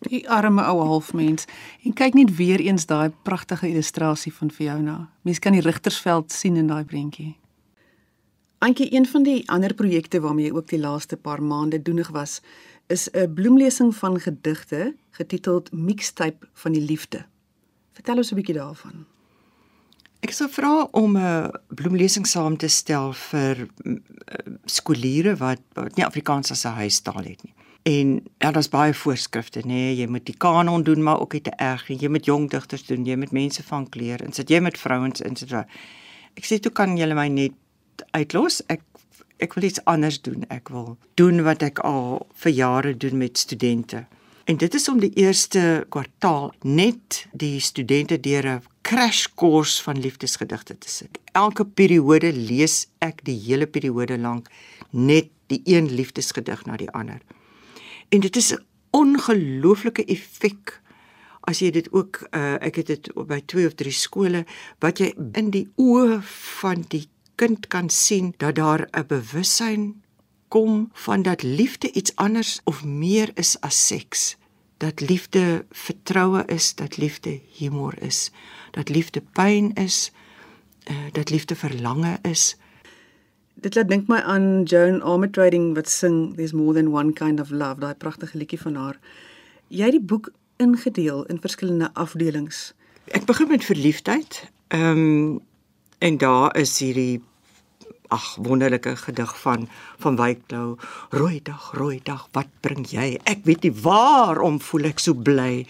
Die 0.01 0.31
arme 0.31 0.65
ou 0.65 0.81
halfmens. 0.81 1.45
En 1.85 1.93
kyk 1.93 2.15
net 2.15 2.37
weer 2.37 2.61
eens 2.61 2.87
daai 2.87 3.13
pragtige 3.23 3.69
illustrasie 3.69 4.33
van 4.33 4.51
Fiona. 4.51 5.11
Mens 5.23 5.39
kan 5.39 5.53
die 5.53 5.61
Rigtersveld 5.61 6.33
sien 6.33 6.57
in 6.57 6.67
daai 6.67 6.85
prentjie. 6.85 7.37
Antjie, 8.59 8.95
een 8.95 9.07
van 9.07 9.23
die 9.23 9.43
ander 9.49 9.75
projekte 9.75 10.21
waarmee 10.21 10.49
jy 10.49 10.57
ook 10.57 10.69
die 10.69 10.81
laaste 10.81 11.17
paar 11.17 11.43
maande 11.43 11.83
doenig 11.83 12.09
was, 12.17 12.41
is 12.89 13.09
'n 13.13 13.33
bloemlesing 13.35 13.95
van 13.97 14.21
gedigte 14.21 14.95
getiteld 15.11 15.73
Mixtape 15.73 16.49
van 16.53 16.73
die 16.73 16.83
Liefde. 16.83 17.25
Vertel 17.93 18.17
ons 18.17 18.33
'n 18.33 18.35
bietjie 18.35 18.55
daarvan. 18.55 19.07
Ek 20.21 20.35
sou 20.37 20.49
vra 20.53 20.85
om 20.93 21.17
'n 21.17 21.51
bloemlesing 21.69 22.27
saam 22.27 22.57
te 22.57 22.69
stel 22.69 23.13
vir 23.13 23.69
skooliere 24.65 25.37
wat, 25.37 25.61
wat 25.75 25.97
nie 25.97 26.05
Afrikaans 26.05 26.51
as 26.51 26.65
'n 26.65 26.77
huistaal 26.77 27.25
het 27.25 27.43
nie. 27.43 27.55
En 27.83 28.21
ja, 28.39 28.51
daar's 28.51 28.69
baie 28.69 28.95
voorskrifte, 28.95 29.61
nê, 29.61 29.67
nee, 29.67 29.97
jy 29.97 30.07
moet 30.07 30.27
die 30.27 30.37
kanon 30.37 30.83
doen, 30.83 31.03
maar 31.03 31.21
ook 31.21 31.31
dit 31.31 31.49
erg, 31.57 31.89
jy 31.89 32.09
moet 32.09 32.25
jong 32.25 32.51
digters 32.51 32.85
doen, 32.87 33.07
jy 33.07 33.17
moet 33.17 33.33
mense 33.33 33.63
van 33.63 33.89
kleur, 33.89 34.23
en 34.23 34.33
sit 34.33 34.51
jy 34.51 34.61
met 34.61 34.79
vrouens 34.79 35.21
in 35.21 35.37
sit. 35.37 35.53
Ek 36.37 36.45
sê 36.45 36.59
toe 36.61 36.73
kan 36.73 36.97
julle 36.97 37.15
my 37.15 37.29
net 37.29 37.53
uitlos. 38.11 38.61
Ek 38.69 38.83
ek 39.41 39.55
wil 39.57 39.65
iets 39.65 39.81
anders 39.85 40.21
doen. 40.21 40.45
Ek 40.53 40.69
wil 40.69 40.99
doen 41.15 41.43
wat 41.47 41.63
ek 41.63 41.79
al 41.79 42.27
vir 42.43 42.53
jare 42.53 42.97
doen 42.97 43.17
met 43.19 43.39
studente. 43.39 44.05
En 44.45 44.57
dit 44.57 44.75
is 44.75 44.89
om 44.89 45.01
die 45.01 45.13
eerste 45.15 45.87
kwartaal 45.89 46.53
net 46.61 47.25
die 47.33 47.61
studente 47.61 48.21
deur 48.21 48.47
'n 48.47 48.63
crash 48.91 49.27
course 49.35 49.83
van 49.83 50.01
liefdesgedigte 50.01 50.79
te 50.79 50.89
sit. 50.91 51.19
Elke 51.33 51.65
periode 51.65 52.33
lees 52.35 52.89
ek 52.99 53.23
die 53.27 53.37
hele 53.39 53.69
periode 53.71 54.17
lank 54.19 54.49
net 54.91 55.31
die 55.53 55.61
een 55.65 55.87
liefdesgedig 55.95 56.65
na 56.67 56.79
die 56.81 56.91
ander. 56.91 57.21
En 58.11 58.21
dit 58.21 58.37
is 58.37 58.51
'n 58.53 58.65
ongelooflike 58.91 60.05
effek 60.05 60.81
as 61.41 61.61
jy 61.63 61.71
dit 61.71 61.93
ook 61.93 62.27
uh, 62.35 62.59
ek 62.61 62.77
het 62.83 62.87
dit 62.87 63.13
by 63.15 63.41
2 63.47 63.67
of 63.67 63.75
3 63.75 63.93
skole 63.93 64.45
wat 64.79 64.99
jy 64.99 65.15
in 65.39 65.51
die 65.51 65.69
oë 65.77 66.21
van 66.59 66.85
die 66.89 67.07
kind 67.35 67.67
kan 67.69 67.89
sien 67.89 68.35
dat 68.37 68.55
daar 68.55 68.89
'n 68.91 69.07
bewussyn 69.07 70.03
kom 70.49 70.91
van 70.93 71.23
dat 71.23 71.43
liefde 71.43 71.93
iets 71.93 72.17
anders 72.17 72.61
of 72.65 72.85
meer 72.85 73.31
is 73.35 73.61
as 73.61 73.87
seks. 73.87 74.37
Dat 74.81 75.01
liefde 75.01 75.65
vertroue 75.71 76.45
is, 76.49 76.75
dat 76.75 76.97
liefde 76.97 77.41
humor 77.59 77.95
is, 78.03 78.31
dat 78.71 78.89
liefde 78.89 79.23
pyn 79.33 79.73
is, 79.77 80.13
uh, 80.91 80.97
dat 81.13 81.31
liefde 81.31 81.55
verlange 81.55 82.19
is. 82.23 82.57
Dit 83.61 83.75
laat 83.77 83.89
dink 83.93 84.09
my 84.09 84.23
aan 84.25 84.63
Joan 84.65 85.03
Armatrading 85.03 85.75
wat 85.77 85.89
sing 85.89 86.35
There's 86.37 86.57
more 86.57 86.73
than 86.73 86.89
one 86.89 87.13
kind 87.13 87.41
of 87.41 87.51
love, 87.51 87.81
daai 87.81 87.95
pragtige 87.95 88.39
liedjie 88.41 88.61
van 88.61 88.75
haar. 88.81 88.97
Jy 89.69 89.91
het 89.91 89.99
die 89.99 90.07
boek 90.13 90.33
ingedeel 90.57 91.27
in 91.29 91.41
verskillende 91.41 91.91
afdelings. 91.93 92.73
Ek 93.13 93.29
begin 93.29 93.53
met 93.53 93.65
verliefdheid. 93.65 94.47
Ehm 94.73 95.05
um, 95.05 95.41
en 96.01 96.17
daar 96.17 96.57
is 96.57 96.79
hierdie 96.79 97.21
ag 98.11 98.37
wonderlike 98.43 98.97
gedig 98.97 99.33
van 99.41 99.69
van 100.03 100.17
Wyklou 100.17 100.79
rooi 101.11 101.41
dag 101.43 101.71
rooi 101.73 102.01
dag 102.03 102.29
wat 102.33 102.51
bring 102.61 102.87
jy? 102.91 103.19
Ek 103.25 103.45
weet 103.47 103.63
nie 103.67 103.75
waarom 103.85 104.61
voel 104.61 104.91
ek 104.91 105.03
so 105.03 105.15
bly. 105.15 105.67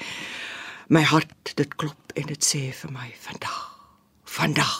My 0.89 1.03
hart 1.07 1.53
dit 1.57 1.77
klop 1.77 2.15
en 2.17 2.31
dit 2.33 2.45
sê 2.45 2.71
vir 2.75 2.95
my 2.95 3.11
vandag 3.27 3.59
vandag 4.25 4.79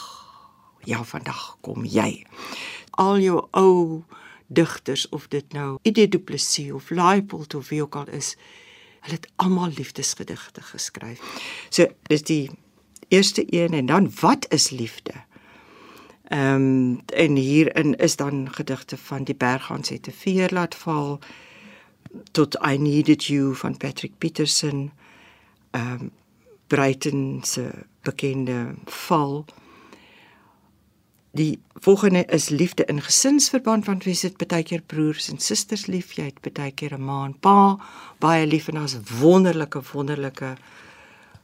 ja 0.89 1.03
vandag 1.05 1.57
kom 1.61 1.85
jy. 1.85 2.25
Al 2.97 3.21
jou 3.21 3.45
ou 3.57 4.03
digters 4.47 5.07
of 5.09 5.29
dit 5.31 5.53
nou 5.53 5.77
Idie 5.87 6.07
Du 6.09 6.19
Plessis 6.19 6.73
of 6.75 6.89
Leipold 6.89 7.55
of 7.55 7.69
wie 7.69 7.81
ook 7.83 7.95
al 7.95 8.09
is 8.11 8.35
hulle 9.01 9.17
het 9.17 9.29
almal 9.41 9.73
liefdesgedigte 9.77 10.61
geskryf. 10.61 11.21
So 11.69 11.87
dis 12.09 12.25
die 12.29 12.49
eerste 13.09 13.45
een 13.47 13.73
en 13.73 13.85
dan 13.85 14.11
wat 14.21 14.45
is 14.49 14.69
liefde 14.69 15.13
Ehm 16.31 16.53
um, 16.53 17.01
en 17.05 17.35
hierin 17.35 17.95
is 17.95 18.15
dan 18.15 18.53
gedigte 18.53 18.97
van 18.97 19.23
die 19.23 19.35
Berghans 19.35 19.89
het 19.89 20.03
te 20.03 20.11
veer 20.11 20.49
laat 20.51 20.75
val 20.75 21.19
tot 22.31 22.57
I 22.67 22.77
needed 22.77 23.25
you 23.25 23.55
van 23.55 23.77
Patrick 23.77 24.17
Peterson. 24.17 24.91
Ehm 25.71 25.91
um, 25.91 26.11
Brighton 26.67 27.41
se 27.43 27.69
bekende 28.01 28.73
val. 28.85 29.45
Die 31.31 31.59
volgende 31.73 32.25
is 32.25 32.49
liefde 32.49 32.85
in 32.85 33.01
gesinsverband 33.01 33.85
want 33.85 34.03
wie 34.03 34.15
sit 34.15 34.47
baie 34.47 34.63
keer 34.63 34.81
broers 34.81 35.29
en 35.29 35.39
susters 35.39 35.85
lief, 35.85 36.11
jy 36.11 36.23
het 36.23 36.53
baie 36.53 36.71
keer 36.71 36.93
'n 36.93 37.03
ma 37.03 37.25
en 37.25 37.39
pa 37.39 37.77
baie 38.19 38.47
lief 38.47 38.67
en 38.67 38.73
daar's 38.73 38.97
wonderlike 39.19 39.81
wonderlike 39.91 40.55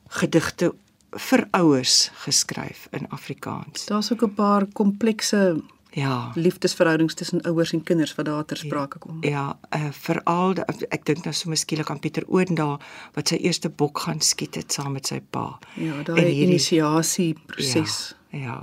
gedigte 0.07 0.73
vir 1.17 1.47
ouers 1.51 2.11
geskryf 2.13 2.87
in 2.91 3.09
Afrikaans. 3.09 3.85
Daar's 3.85 4.11
ook 4.11 4.23
'n 4.23 4.33
paar 4.33 4.65
komplekse 4.73 5.61
ja, 5.97 6.31
liefdesverhoudings 6.35 7.13
tussen 7.13 7.41
ouers 7.41 7.73
en 7.73 7.83
kinders 7.83 8.15
wat 8.15 8.25
daar 8.25 8.45
ter 8.45 8.57
sprake 8.57 8.97
kom. 8.97 9.17
Ja, 9.21 9.59
uh, 9.75 9.87
veral 9.91 10.53
ek 10.89 11.05
dink 11.05 11.23
nou 11.25 11.33
so 11.33 11.49
miskielik 11.49 11.89
aan 11.89 11.99
Pieter 11.99 12.23
Odendaal 12.27 12.77
wat 13.15 13.31
sy 13.31 13.39
eerste 13.41 13.69
bok 13.69 14.03
gaan 14.05 14.21
skiet 14.21 14.55
het 14.55 14.73
saam 14.73 14.93
met 14.97 15.09
sy 15.09 15.21
pa. 15.21 15.59
Ja, 15.73 16.03
daai 16.03 16.29
inisiasie 16.43 17.33
proses. 17.45 18.15
Ja, 18.29 18.39
ja. 18.39 18.57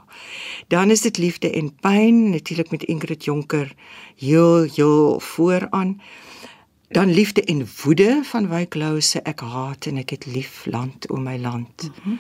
Dan 0.69 0.91
is 0.91 1.01
dit 1.01 1.19
liefde 1.19 1.51
en 1.51 1.73
pyn 1.75 2.31
natuurlik 2.31 2.71
met 2.71 2.83
Ingrid 2.83 3.25
Jonker 3.25 3.75
heel 4.17 4.63
heel 4.63 5.21
vooraan. 5.21 6.01
Dan 6.95 7.11
liefde 7.11 7.43
en 7.43 7.67
woede 7.83 8.21
van 8.23 8.49
Wyklou 8.49 9.01
se 9.01 9.23
ek 9.27 9.41
haat 9.41 9.87
en 9.87 9.99
ek 9.99 10.11
het 10.11 10.27
lief 10.27 10.67
land 10.71 11.09
o 11.11 11.17
my 11.17 11.39
land. 11.41 11.83
Mm 11.83 11.95
-hmm. 12.03 12.19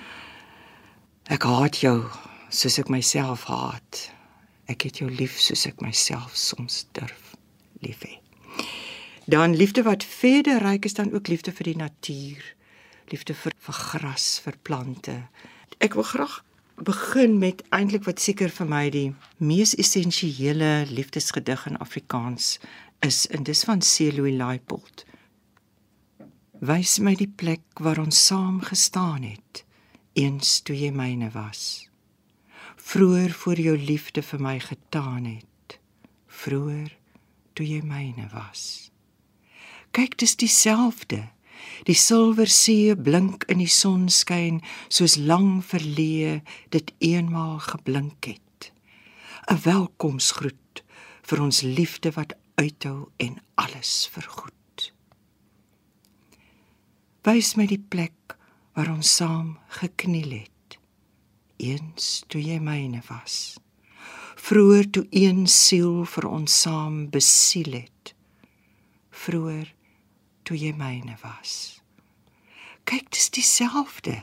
Ek 1.33 1.47
haat 1.49 1.79
jou 1.81 2.03
soos 2.53 2.75
ek 2.83 2.91
myself 2.93 3.47
haat. 3.49 4.01
Ek 4.69 4.85
het 4.85 4.99
jou 5.01 5.09
lief 5.09 5.39
soos 5.41 5.65
ek 5.71 5.81
myself 5.81 6.37
soms 6.37 6.83
durf 6.93 7.33
lief 7.81 8.03
hê. 8.05 8.19
Dan 9.25 9.57
liefde 9.57 9.87
wat 9.89 10.05
verder 10.05 10.61
reik 10.61 10.85
is 10.85 10.97
dan 11.01 11.15
ook 11.17 11.31
liefde 11.33 11.53
vir 11.57 11.71
die 11.71 11.77
natuur. 11.81 12.45
Liefde 13.09 13.33
vir 13.41 13.57
vir 13.57 13.79
gras, 13.79 14.27
vir 14.45 14.61
plante. 14.69 15.17
Ek 15.81 15.97
wil 15.97 16.05
graag 16.05 16.43
begin 16.77 17.39
met 17.41 17.65
eintlik 17.73 18.05
wat 18.05 18.21
seker 18.21 18.53
vir 18.53 18.69
my 18.69 18.85
die 18.93 19.09
mees 19.41 19.73
essensiële 19.81 20.85
liefdesgedig 20.93 21.65
in 21.71 21.81
Afrikaans 21.81 22.59
is 23.01 23.25
en 23.33 23.49
dis 23.49 23.65
van 23.65 23.81
Celoy 23.81 24.37
Laipold. 24.37 25.07
Wys 26.61 26.99
my 27.01 27.17
die 27.17 27.33
plek 27.33 27.65
waar 27.81 28.05
ons 28.05 28.27
saam 28.27 28.61
gestaan 28.61 29.25
het, 29.25 29.64
eens 30.15 30.61
toe 30.63 30.77
jy 30.77 30.91
myne 30.95 31.31
was. 31.35 31.89
Vroer 32.77 33.31
voor 33.31 33.61
jou 33.61 33.77
liefde 33.79 34.23
vir 34.23 34.41
my 34.41 34.59
getaan 34.61 35.25
het, 35.27 35.79
vroer 36.27 36.93
toe 37.55 37.67
jy 37.67 37.81
myne 37.87 38.29
was. 38.33 38.91
Kyk, 39.95 40.19
dis 40.19 40.37
dieselfde. 40.37 41.23
Die 41.87 41.97
silwer 41.97 42.51
see 42.51 42.95
blink 42.99 43.47
in 43.51 43.61
die 43.63 43.71
sonskyn 43.71 44.61
soos 44.89 45.15
lang 45.17 45.63
verlee 45.65 46.41
dit 46.75 46.91
eenmaal 46.99 47.61
geblink 47.63 48.27
het. 48.27 48.73
'n 49.51 49.61
Welkomsgroet 49.65 50.83
vir 51.23 51.41
ons 51.41 51.61
liefde 51.63 52.11
wat 52.17 52.35
uithou 52.55 53.11
en 53.17 53.39
alles 53.55 54.09
vergoed. 54.13 54.93
Wys 57.25 57.55
my 57.57 57.67
die 57.67 57.81
plek 57.81 58.37
waar 58.75 58.91
ons 58.91 59.17
saam 59.17 59.55
gekniel 59.81 60.31
het, 60.43 60.79
eens 61.57 62.25
toe 62.29 62.43
jy 62.43 62.59
myne 62.59 63.03
was. 63.09 63.57
Vroer 64.45 64.91
toe 64.91 65.07
een 65.11 65.47
siel 65.49 66.03
vir 66.05 66.27
ons 66.29 66.61
saam 66.65 67.07
besiel 67.11 67.79
het. 67.79 68.15
Vroer 69.15 69.71
toe 70.45 70.59
jy 70.59 70.75
myne 70.77 71.17
was. 71.23 71.81
Kyk, 72.85 73.07
dis 73.17 73.31
dieselfde. 73.33 74.19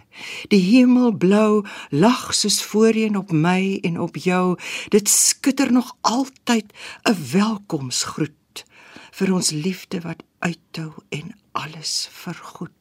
Die 0.53 0.61
hemelblou 0.61 1.63
lag 1.89 2.27
soos 2.37 2.59
voorheen 2.61 3.17
op 3.17 3.31
my 3.33 3.79
en 3.81 3.97
op 3.99 4.19
jou. 4.21 4.59
Dit 4.93 5.09
skitter 5.09 5.71
nog 5.73 5.95
altyd 6.01 6.69
'n 7.09 7.17
welkomsgroet 7.31 8.65
vir 9.11 9.33
ons 9.33 9.49
liefde 9.51 10.01
wat 10.01 10.23
uithou 10.39 10.93
en 11.09 11.33
alles 11.51 12.09
vergoed. 12.11 12.80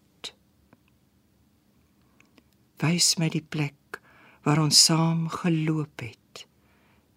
Wys 2.80 3.16
my 3.20 3.28
die 3.28 3.44
plek 3.44 4.00
waar 4.46 4.62
ons 4.62 4.78
saam 4.84 5.28
geloop 5.28 6.00
het, 6.00 6.46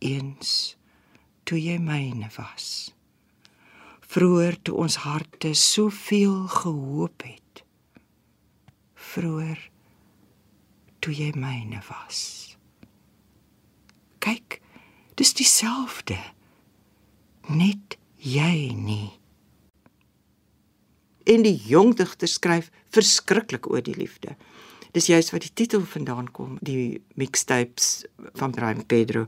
eens 0.03 0.75
toe 1.47 1.59
jy 1.59 1.77
myne 1.79 2.27
was. 2.35 2.91
Vroer 4.13 4.59
toe 4.61 4.75
ons 4.83 4.99
harte 5.07 5.53
soveel 5.57 6.43
gehoop 6.51 7.23
het 7.25 7.43
vroeër 9.13 9.59
toe 11.03 11.13
jy 11.13 11.31
myne 11.37 11.81
was. 11.89 12.21
kyk, 14.23 14.61
dis 15.19 15.33
dieselfde. 15.35 16.15
Net 17.51 17.97
jy 18.23 18.71
nie. 18.71 19.11
En 21.27 21.43
die 21.43 21.57
jong 21.67 21.91
digter 21.99 22.31
skryf 22.31 22.69
verskriklik 22.95 23.67
oor 23.67 23.83
die 23.83 23.97
liefde. 23.97 24.37
Dis 24.93 25.09
juist 25.09 25.31
wat 25.33 25.41
die 25.41 25.53
titel 25.57 25.81
vandaan 25.89 26.27
kom, 26.31 26.57
die 26.61 27.01
mixtapes 27.17 28.03
van 28.37 28.51
Brian 28.53 28.85
Pedro. 28.85 29.25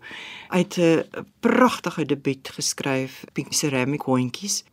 Het 0.53 0.77
'n 0.77 1.25
pragtige 1.39 2.05
debuut 2.05 2.49
geskryf, 2.49 3.23
Pink 3.33 3.53
Ceramic 3.53 4.01
Hondjies. 4.01 4.63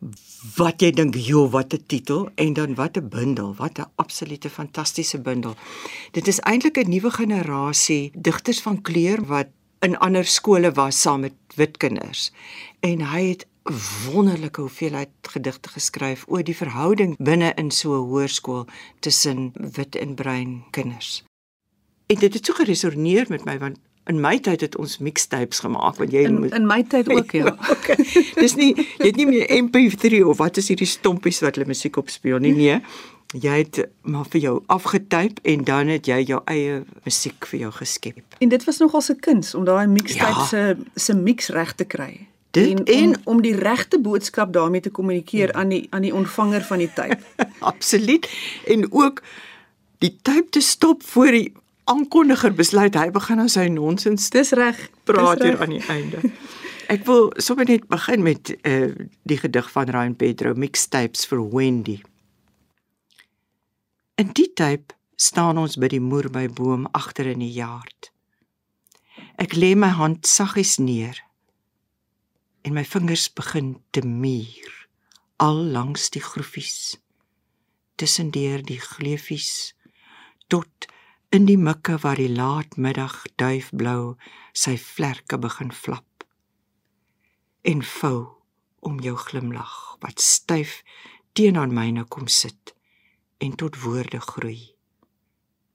Wat 0.57 0.81
jy 0.81 0.91
dink, 0.91 1.15
"Jo, 1.15 1.49
wat 1.49 1.73
'n 1.73 1.85
titel" 1.87 2.29
en 2.35 2.53
dan 2.53 2.75
wat 2.75 2.97
'n 2.97 3.09
bundel, 3.09 3.55
wat 3.55 3.79
'n 3.79 3.91
absolute 3.97 4.51
fantastiese 4.51 5.21
bundel. 5.21 5.55
Dit 6.11 6.29
is 6.29 6.41
eintlik 6.41 6.77
'n 6.77 6.89
nuwe 6.89 7.11
generasie 7.11 8.11
digters 8.15 8.61
van 8.61 8.83
kleur 8.83 9.25
wat 9.27 9.47
in 9.81 9.99
ander 9.99 10.25
skole 10.25 10.73
was 10.73 11.01
saam 11.01 11.21
met 11.21 11.35
wit 11.55 11.77
kinders. 11.77 12.33
En 12.81 13.01
hy 13.01 13.29
het 13.29 13.47
wonderlike 13.63 14.61
hoeveelheid 14.61 15.09
gedigte 15.23 15.69
geskryf 15.69 16.25
oor 16.27 16.43
die 16.43 16.57
verhouding 16.57 17.15
binne 17.19 17.53
in 17.55 17.71
so 17.71 17.95
'n 17.95 18.09
hoërskool 18.09 18.67
tussen 19.01 19.53
wit 19.55 19.97
en 19.97 20.15
bruin 20.15 20.65
kinders. 20.71 21.25
En 22.07 22.17
dit 22.19 22.35
het 22.35 22.47
so 22.47 22.53
geresoneer 22.53 23.27
met 23.29 23.45
my 23.45 23.59
want 23.59 23.79
in 24.05 24.21
my 24.21 24.39
tyd 24.39 24.61
het 24.61 24.77
ons 24.77 24.99
mixtapes 24.99 25.59
gemaak 25.59 25.97
want 25.97 26.13
jy 26.13 26.25
in, 26.27 26.41
moet... 26.41 26.53
in 26.53 26.67
my 26.67 26.83
tyd 26.83 27.09
ook 27.09 27.31
ja. 27.31 27.57
okay. 27.75 27.97
Dis 28.35 28.55
nie 28.55 28.75
jy 28.75 29.07
het 29.07 29.17
nie 29.17 29.27
meer 29.27 29.47
MP3 29.63 30.25
of 30.27 30.37
wat 30.37 30.57
is 30.57 30.69
hierdie 30.69 30.91
stompies 30.91 31.41
wat 31.41 31.55
hulle 31.55 31.67
musiek 31.71 31.97
op 31.97 32.11
speel 32.11 32.39
nie 32.39 32.55
nee. 32.55 32.81
Jy 33.33 33.55
het 33.63 33.89
maar 34.03 34.27
vir 34.29 34.41
jou 34.41 34.63
afgetyp 34.67 35.39
en 35.43 35.65
dan 35.65 35.89
het 35.89 36.07
jy 36.07 36.21
jou 36.21 36.43
eie 36.45 36.83
musiek 37.05 37.47
vir 37.47 37.61
jou 37.61 37.71
geskep. 37.73 38.21
En 38.39 38.49
dit 38.49 38.65
was 38.65 38.79
nogal 38.79 39.03
'n 39.09 39.21
kuns 39.21 39.55
om 39.55 39.65
daai 39.65 39.87
mixtape 39.87 40.39
ja. 40.41 40.45
se 40.45 40.77
se 40.95 41.15
mix 41.15 41.49
reg 41.49 41.75
te 41.75 41.85
kry 41.85 42.29
dit 42.53 42.79
en, 42.79 42.85
en 42.85 43.17
om, 43.17 43.21
om 43.25 43.43
die 43.43 43.55
regte 43.57 44.01
boodskap 44.01 44.53
daarmee 44.53 44.81
te 44.81 44.91
kommunikeer 44.91 45.53
ja. 45.53 45.59
aan 45.61 45.69
die 45.69 45.87
aan 45.91 46.05
die 46.05 46.15
ontvanger 46.15 46.65
van 46.69 46.79
die 46.79 46.91
tyd. 46.95 47.19
Absoluut. 47.73 48.29
En 48.67 48.93
ook 48.93 49.23
die 49.99 50.17
tyd 50.23 50.53
te 50.53 50.61
stop 50.61 51.03
voor 51.03 51.31
die 51.31 51.53
aankondiger 51.85 52.55
besluit 52.55 52.95
hy 52.95 53.09
begin 53.11 53.41
aan 53.41 53.53
sy 53.53 53.67
nonsens. 53.73 54.31
Dis 54.31 54.53
reg. 54.59 54.79
Praat 55.09 55.43
hier 55.43 55.61
aan 55.61 55.77
die 55.79 55.85
einde. 55.89 56.21
Ek 56.93 57.07
wil 57.09 57.31
sommer 57.41 57.65
net 57.69 57.89
begin 57.89 58.23
met 58.23 58.53
uh 58.69 58.93
die 59.23 59.41
gedig 59.41 59.71
van 59.73 59.89
Ryan 59.89 60.17
Pedro 60.17 60.55
Mixtapes 60.55 61.25
vir 61.31 61.41
Wendy. 61.55 62.01
In 64.21 64.35
die 64.37 64.51
tyd 64.53 64.93
staan 65.17 65.59
ons 65.59 65.79
by 65.81 65.89
die 65.89 66.03
moerbyboom 66.03 66.89
agter 66.93 67.31
in 67.33 67.41
die 67.41 67.55
jaard. 67.55 68.13
Ek 69.41 69.55
lê 69.57 69.73
my 69.79 69.95
hand 69.97 70.27
saggies 70.29 70.77
neer 70.83 71.23
en 72.63 72.75
my 72.77 72.85
vingers 72.87 73.27
begin 73.35 73.75
te 73.91 74.05
muur 74.07 74.75
al 75.43 75.65
langs 75.75 76.11
die 76.15 76.23
groefies 76.23 76.99
tussen 77.99 78.31
deur 78.35 78.63
die 78.67 78.81
gleufies 78.81 79.75
tot 80.53 80.87
in 81.35 81.49
die 81.49 81.59
mikke 81.59 81.97
waar 82.03 82.21
die 82.21 82.31
laatmiddag 82.31 83.17
duifblou 83.41 84.15
sy 84.53 84.77
vlerke 84.79 85.39
begin 85.41 85.73
flap. 85.73 86.27
En 87.65 87.83
vou 87.83 88.19
om 88.85 89.01
jou 89.01 89.17
glimlag 89.17 89.75
wat 90.05 90.21
styf 90.21 90.83
teenoor 91.33 91.73
myne 91.73 92.05
kom 92.05 92.29
sit 92.29 92.75
en 93.43 93.57
tot 93.59 93.81
woorde 93.83 94.21
groei 94.21 94.61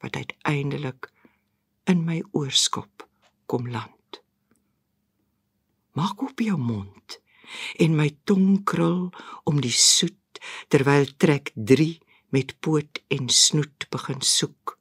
wat 0.03 0.15
uiteindelik 0.15 1.09
in 1.89 2.05
my 2.05 2.21
oorskop 2.38 3.07
kom 3.49 3.71
land 3.73 3.96
maak 5.97 6.21
op 6.21 6.39
jou 6.43 6.57
mond 6.62 7.17
en 7.81 7.95
my 7.97 8.10
tong 8.29 8.63
krul 8.67 9.07
om 9.49 9.62
die 9.63 9.73
soet 9.73 10.41
terwyl 10.71 11.07
trek 11.17 11.51
3 11.55 11.97
met 12.36 12.53
poot 12.60 13.01
en 13.13 13.29
snoet 13.31 13.88
begin 13.89 14.21
soek. 14.21 14.75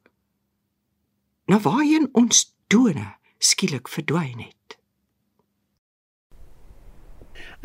Na 1.47 1.59
waarheen 1.63 2.09
ons 2.11 2.43
tone 2.67 3.15
skielik 3.39 3.87
verdwyn 3.87 4.43
het. 4.43 4.77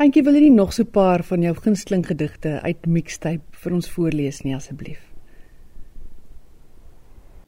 Antjie 0.01 0.23
wil 0.25 0.39
jy 0.39 0.49
nog 0.49 0.73
so 0.73 0.83
'n 0.83 0.91
paar 0.91 1.23
van 1.23 1.41
jou 1.41 1.53
gunsteling 1.55 2.05
gedigte 2.05 2.61
uit 2.61 2.85
mixtape 2.85 3.45
vir 3.51 3.73
ons 3.73 3.89
voorlees 3.89 4.41
nie 4.41 4.55
asseblief? 4.55 5.01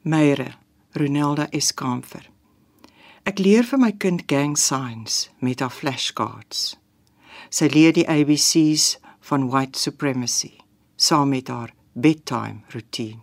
Meire 0.02 0.54
Ronelda 0.92 1.48
Eskamfer 1.50 2.35
Ek 3.26 3.40
leer 3.42 3.64
vir 3.66 3.80
my 3.82 3.88
kind 3.90 4.22
gang 4.30 4.52
signs 4.54 5.24
met 5.42 5.58
haar 5.58 5.72
flashcards. 5.74 6.76
Sy 7.50 7.66
leer 7.72 7.96
die 7.96 8.06
ABC's 8.06 9.00
van 9.26 9.48
white 9.50 9.74
supremacy 9.82 10.52
saam 10.94 11.32
met 11.34 11.50
haar 11.50 11.72
bedtime 11.98 12.62
routine. 12.70 13.18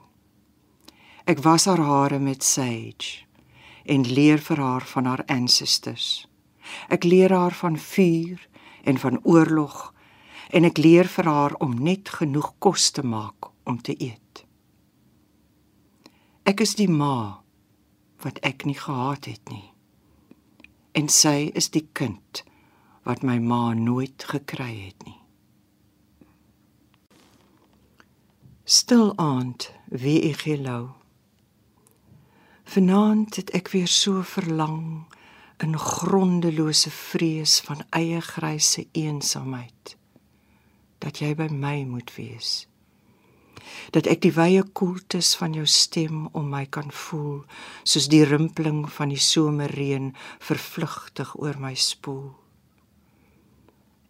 Ek 1.24 1.40
was 1.48 1.70
haar 1.72 1.80
hare 1.80 2.20
met 2.20 2.44
sage 2.44 3.24
en 3.88 4.04
leer 4.04 4.44
vir 4.44 4.60
haar 4.60 4.84
van 4.92 5.08
haar 5.08 5.24
ancestors. 5.32 6.28
Ek 6.92 7.08
leer 7.08 7.32
haar 7.32 7.56
van 7.56 7.80
vuur 7.80 8.44
en 8.84 9.00
van 9.00 9.24
oorlog 9.24 9.94
en 10.52 10.68
ek 10.68 10.84
leer 10.84 11.08
vir 11.08 11.32
haar 11.32 11.56
om 11.64 11.80
net 11.80 12.12
genoeg 12.20 12.52
kos 12.60 12.92
te 12.92 13.08
maak 13.08 13.54
om 13.64 13.80
te 13.80 13.96
eet. 13.96 14.44
Ek 16.44 16.60
is 16.60 16.76
die 16.76 16.92
ma 16.92 17.40
wat 18.20 18.44
ek 18.44 18.68
nie 18.68 18.76
gehad 18.76 19.32
het 19.32 19.48
nie 19.48 19.72
en 20.94 21.10
sy 21.10 21.52
is 21.58 21.70
die 21.74 21.86
kind 21.98 22.44
wat 23.04 23.24
my 23.26 23.40
ma 23.42 23.74
nooit 23.74 24.24
gekry 24.30 24.74
het 24.86 25.06
nie. 25.08 25.20
Stil 28.64 29.12
aand, 29.20 29.68
wie 29.92 30.22
ek 30.30 30.46
gelou. 30.48 30.94
Vanaand 32.64 33.36
het 33.36 33.52
ek 33.58 33.74
weer 33.74 33.92
so 33.92 34.24
verlang 34.24 35.04
in 35.64 35.76
grondelose 35.78 36.92
vrees 36.94 37.60
van 37.68 37.84
eie 37.92 38.22
grysse 38.24 38.88
eensaamheid 38.92 39.98
dat 41.04 41.20
jy 41.20 41.34
by 41.36 41.50
my 41.52 41.84
moet 41.88 42.14
wees 42.16 42.64
dat 43.96 44.08
ek 44.12 44.22
die 44.26 44.34
wye 44.36 44.64
koeltes 44.78 45.34
van 45.40 45.56
jou 45.58 45.66
stem 45.70 46.28
om 46.32 46.50
my 46.54 46.66
kan 46.66 46.92
voel 46.92 47.44
soos 47.84 48.10
die 48.12 48.24
rimpeling 48.28 48.86
van 48.92 49.14
die 49.14 49.22
somerreën 49.22 50.14
vervlugtig 50.40 51.36
oor 51.40 51.60
my 51.60 51.74
spoel. 51.76 52.34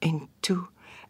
En 0.04 0.28
toe 0.46 0.62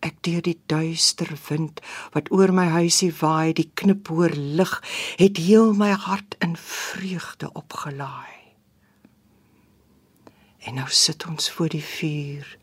ek 0.04 0.20
deur 0.28 0.44
die 0.44 0.60
duister 0.68 1.32
wind 1.48 1.80
wat 2.16 2.30
oor 2.36 2.52
my 2.56 2.68
huisie 2.76 3.12
waai 3.22 3.54
die 3.56 3.70
kniphoor 3.80 4.36
lig 4.36 4.74
het 5.22 5.40
heel 5.40 5.74
my 5.78 5.94
hart 5.96 6.36
in 6.44 6.58
vreugde 6.60 7.50
opgelaai. 7.54 8.32
En 10.64 10.80
nou 10.80 10.90
sit 10.90 11.26
ons 11.28 11.50
voor 11.52 11.72
die 11.72 11.84
vuur 11.84 12.58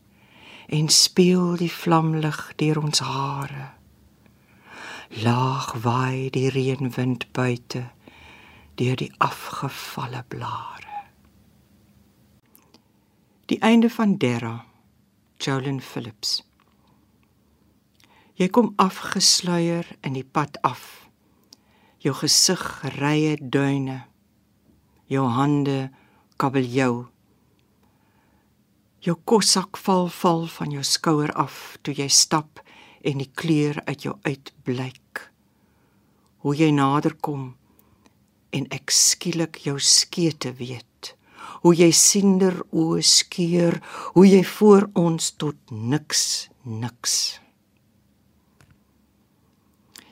en 0.71 0.89
speel 0.89 1.57
die 1.59 1.71
vlamlig 1.73 2.39
deur 2.61 2.79
ons 2.81 3.03
hare 3.05 3.80
Laag 5.11 5.73
waai 5.83 6.29
die 6.31 6.47
reënwind 6.47 7.25
buite 7.35 7.81
deur 8.79 8.95
die 8.95 9.11
afgevalle 9.19 10.23
blare. 10.31 11.01
Die 13.51 13.59
einde 13.59 13.89
van 13.89 14.15
Dera, 14.17 14.65
Jolyn 15.35 15.81
Phillips. 15.81 16.45
Jy 18.39 18.47
kom 18.55 18.71
afgesluier 18.79 19.89
in 19.99 20.15
die 20.15 20.23
pad 20.23 20.61
af. 20.63 21.09
Jou 21.99 22.15
gesig 22.15 22.63
rye 22.95 23.35
duine. 23.35 24.05
Jou 25.11 25.27
hande 25.27 25.91
kabeljou. 26.39 27.09
Jou 29.03 29.19
kossak 29.27 29.75
val 29.83 30.07
val 30.07 30.47
van 30.47 30.71
jou 30.71 30.87
skouer 30.87 31.35
af 31.35 31.75
toe 31.83 31.99
jy 31.99 32.07
stap 32.07 32.63
en 33.03 33.19
die 33.19 33.31
kleur 33.35 33.81
uit 33.85 34.07
jou 34.07 34.15
uitblyk. 34.23 35.00
Hoe 36.41 36.55
jy 36.57 36.71
nader 36.73 37.15
kom 37.21 37.53
en 38.51 38.67
ek 38.73 38.91
skielik 38.91 39.61
jou 39.65 39.77
skete 39.79 40.51
weet. 40.57 41.13
Hoe 41.61 41.75
jy 41.77 41.91
siender 41.93 42.57
oë 42.73 43.03
skeur, 43.05 43.77
hoe 44.15 44.25
jy 44.25 44.41
voor 44.57 44.89
ons 44.97 45.31
tot 45.37 45.57
niks 45.71 46.49
niks. 46.65 47.15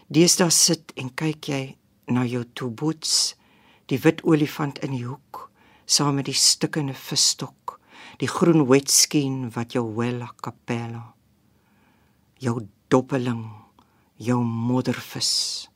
Daar 0.09 0.53
sit 0.53 0.93
en 0.97 1.11
kyk 1.13 1.51
jy 1.51 1.61
na 2.09 2.25
jou 2.25 2.41
toeboots, 2.57 3.35
die 3.89 3.99
wit 4.01 4.23
olifant 4.25 4.81
in 4.85 4.95
die 4.97 5.05
hoek, 5.05 5.49
saam 5.85 6.17
met 6.17 6.29
die 6.29 6.37
stukkende 6.37 6.97
visstok, 6.97 7.77
die 8.21 8.29
groen 8.29 8.65
wetskien 8.69 9.47
wat 9.53 9.77
jou 9.77 9.85
wella 9.97 10.31
kapella 10.41 11.09
jou 12.39 12.59
doppeling, 12.87 13.43
jou 14.17 14.39
moddervis. 14.43 15.68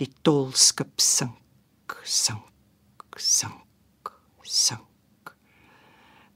Die 0.00 0.08
tolskip 0.24 1.00
sink, 1.04 1.98
sink, 2.04 3.18
sink, 3.18 4.14
sink. 4.42 4.86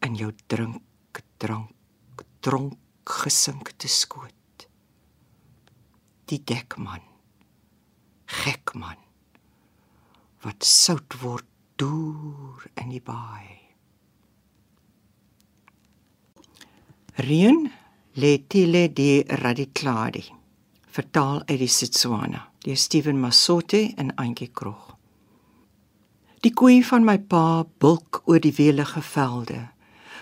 in 0.05 0.19
jou 0.21 0.31
drink 0.53 1.23
drank 1.41 2.25
dronk 2.45 3.09
gesinkte 3.09 3.89
skoot. 3.89 4.67
Die 6.29 6.41
dekman 6.45 7.05
gekman 8.45 9.01
wat 10.45 10.65
sout 10.69 11.17
word 11.23 11.49
deur 11.81 12.69
in 12.81 12.93
die 12.93 13.01
baai. 13.01 13.49
Reën 17.25 17.65
letile 18.21 18.89
di 18.93 19.23
radicladi 19.25 20.27
vertaal 20.95 21.47
uit 21.49 21.61
die 21.65 21.71
Setswana 21.71 22.51
deur 22.65 22.77
Steven 22.77 23.21
Masote 23.21 23.81
in 24.01 24.13
Antjie 24.17 24.49
Krog 24.49 24.95
Die 26.45 26.53
koei 26.53 26.83
van 26.85 27.05
my 27.05 27.19
pa 27.29 27.65
bulk 27.81 28.23
oor 28.29 28.41
die 28.41 28.53
welige 28.57 29.01
velde. 29.01 29.61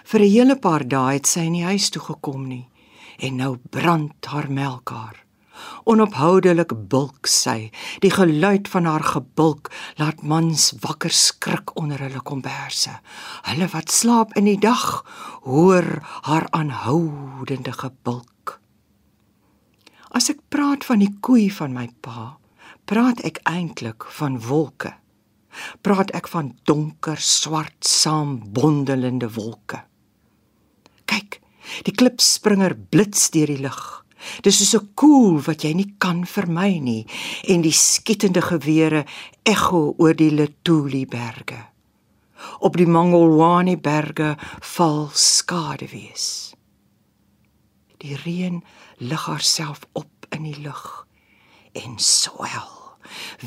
Vir 0.07 0.21
'n 0.21 0.31
hele 0.35 0.57
paar 0.57 0.85
dae 0.87 1.15
het 1.15 1.27
sy 1.27 1.49
nie 1.51 1.65
huis 1.65 1.91
toe 1.91 2.03
gekom 2.03 2.47
nie 2.49 2.69
en 3.19 3.37
nou 3.37 3.59
brand 3.71 4.27
haar 4.27 4.51
melkar. 4.51 5.17
Onophoudelik 5.85 6.73
bulk 6.89 7.27
sy. 7.27 7.71
Die 8.01 8.11
geluid 8.11 8.69
van 8.69 8.85
haar 8.85 9.05
gebulk 9.05 9.71
laat 9.97 10.23
mans 10.23 10.73
wakker 10.81 11.11
skrik 11.11 11.77
onder 11.77 11.99
hulle 11.99 12.21
komberse. 12.21 12.91
Hulle 13.43 13.69
wat 13.73 13.91
slaap 13.91 14.35
in 14.35 14.45
die 14.45 14.59
dag, 14.59 15.05
hoor 15.43 16.03
haar 16.23 16.47
aanhoudende 16.51 17.73
gebulk. 17.73 18.32
As 20.13 20.29
ek 20.31 20.41
praat 20.49 20.85
van 20.85 20.99
die 20.99 21.13
koei 21.21 21.51
van 21.51 21.73
my 21.73 21.89
pa, 22.01 22.37
praat 22.85 23.25
ek 23.25 23.41
eintlik 23.49 24.05
van 24.19 24.41
wolke 24.41 25.03
praat 25.83 26.13
ek 26.17 26.29
van 26.33 26.53
donker 26.69 27.21
swart 27.21 27.87
saambondelende 27.87 29.31
wolke. 29.37 29.83
Kyk, 31.11 31.41
die 31.87 31.95
klipspringer 31.97 32.75
blits 32.77 33.31
deur 33.35 33.53
die 33.53 33.61
lug. 33.63 33.83
Dis 34.43 34.63
so 34.63 34.79
'n 34.79 34.95
koel 34.95 35.43
wat 35.43 35.65
jy 35.65 35.75
nie 35.75 35.95
kan 35.99 36.25
vermy 36.25 36.79
nie 36.79 37.07
en 37.49 37.63
die 37.63 37.75
skietende 37.75 38.43
gewere 38.43 39.05
ekho 39.45 39.95
oor 39.99 40.15
die 40.15 40.31
Letuli 40.31 41.07
berge. 41.07 41.59
Op 42.61 42.77
die 42.77 42.87
Mangolwani 42.87 43.77
berge 43.77 44.37
val 44.61 45.11
skade 45.13 45.91
wees. 45.91 46.55
Die 47.99 48.15
reën 48.15 48.63
lig 49.03 49.27
haarself 49.27 49.81
op 49.93 50.27
in 50.31 50.43
die 50.43 50.61
lug 50.63 51.07
en 51.73 51.99
swel. 51.99 52.71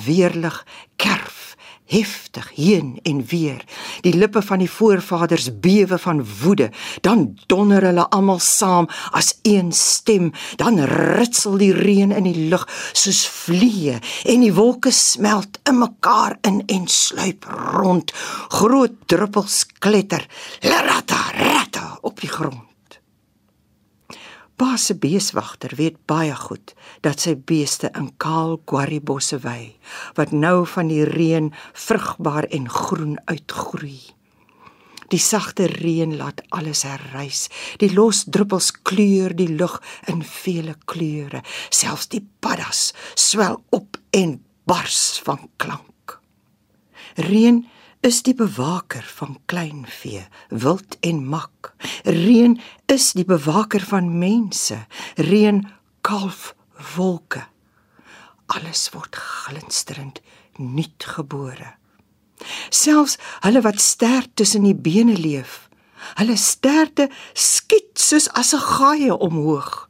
Weerlig 0.05 0.65
kerf 0.95 1.55
heftig 1.85 2.51
heen 2.55 2.99
en 3.03 3.25
weer. 3.25 3.61
Die 4.01 4.13
lippe 4.17 4.41
van 4.41 4.59
die 4.59 4.69
voorvaders 4.69 5.49
bewe 5.59 5.97
van 5.97 6.25
woede. 6.41 6.71
Dan 7.01 7.37
donder 7.45 7.85
hulle 7.85 8.07
almal 8.09 8.39
saam 8.39 8.89
as 9.11 9.35
een 9.41 9.71
stem. 9.71 10.31
Dan 10.55 10.79
ritsel 10.79 11.57
die 11.61 11.73
reën 11.73 12.11
in 12.11 12.25
die 12.25 12.47
lug 12.49 12.65
soos 12.91 13.25
vliee 13.29 13.99
en 14.25 14.45
die 14.45 14.53
wolke 14.53 14.91
smelt 14.91 15.59
in 15.63 15.77
mekaar 15.77 16.37
in 16.41 16.63
en 16.65 16.87
sluip 16.87 17.45
rond. 17.77 18.13
Groot 18.47 18.97
druppels 19.05 19.65
kletter. 19.79 20.25
Rata 20.61 21.21
rata 21.37 21.97
op 22.01 22.19
die 22.21 22.29
grond. 22.29 22.74
Pa 24.55 24.77
se 24.79 24.95
beeswagter 24.95 25.75
weet 25.75 25.97
baie 26.07 26.35
goed 26.35 26.73
dat 27.03 27.19
sy 27.19 27.33
beeste 27.35 27.89
in 27.99 28.07
kaal 28.23 28.55
quarrybosse 28.71 29.41
wy 29.43 29.75
wat 30.15 30.31
nou 30.31 30.63
van 30.73 30.87
die 30.87 31.03
reën 31.03 31.49
vrugbaar 31.73 32.47
en 32.55 32.69
groen 32.71 33.17
uitgroei. 33.27 33.99
Die 35.11 35.19
sagte 35.19 35.67
reën 35.69 36.15
laat 36.17 36.41
alles 36.55 36.85
herrys. 36.87 37.45
Die 37.83 37.91
los 37.93 38.23
druppels 38.25 38.71
kleur 38.87 39.35
die 39.35 39.51
lug 39.51 39.75
in 40.09 40.23
vele 40.23 40.77
kleure. 40.89 41.43
Selfs 41.69 42.07
die 42.15 42.23
paddas 42.39 42.93
swel 43.13 43.59
op 43.75 43.99
en 44.15 44.39
bars 44.65 45.19
van 45.27 45.49
klank. 45.61 46.17
Reën 47.15 47.65
is 48.05 48.21
die 48.21 48.35
bewaker 48.37 49.05
van 49.17 49.39
kleinvee, 49.49 50.27
wild 50.49 50.97
en 51.01 51.23
mak. 51.25 51.71
Reën 52.05 52.59
is 52.91 53.13
die 53.17 53.25
bewaker 53.25 53.81
van 53.81 54.11
mense. 54.19 54.77
Reën 55.17 55.63
kalf 56.05 56.53
wolke. 56.93 57.47
Alles 58.53 58.91
word 58.93 59.17
glinsterend 59.17 60.21
nuut 60.61 61.07
gebore. 61.15 61.71
Selfs 62.69 63.17
hulle 63.41 63.63
wat 63.65 63.81
ster 63.81 64.29
tussen 64.37 64.67
die 64.67 64.77
bene 64.77 65.17
leef, 65.17 65.63
hulle 66.19 66.37
sterte 66.37 67.09
skiet 67.33 67.97
soos 67.97 68.29
as 68.37 68.53
'n 68.53 68.61
gaie 68.61 69.17
omhoog. 69.17 69.89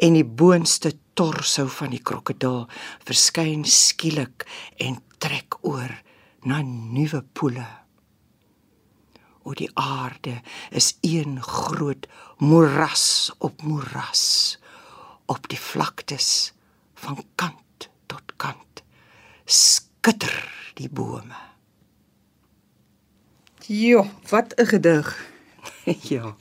En 0.00 0.12
die 0.14 0.24
boonste 0.24 0.96
torso 1.14 1.66
van 1.66 1.90
die 1.90 2.02
krokodil 2.02 2.68
verskyn 3.04 3.64
skielik 3.64 4.46
en 4.78 5.02
trek 5.18 5.58
oor 5.60 6.05
na 6.46 6.62
nuwe 6.62 7.22
poele. 7.34 7.66
O 9.46 9.54
die 9.54 9.70
aarde 9.74 10.40
is 10.70 10.94
een 11.00 11.42
groot 11.42 12.06
moeras 12.38 13.32
op 13.38 13.62
moeras 13.62 14.58
op 15.26 15.48
die 15.50 15.58
vlaktes 15.58 16.52
van 16.94 17.18
kant 17.34 17.88
tot 18.06 18.36
kant 18.36 18.82
skitter 19.44 20.34
die 20.78 20.90
bome. 20.90 21.38
Jo, 23.66 24.06
wat 24.30 24.54
'n 24.54 24.66
gedig. 24.66 25.30
ja. 26.14 26.36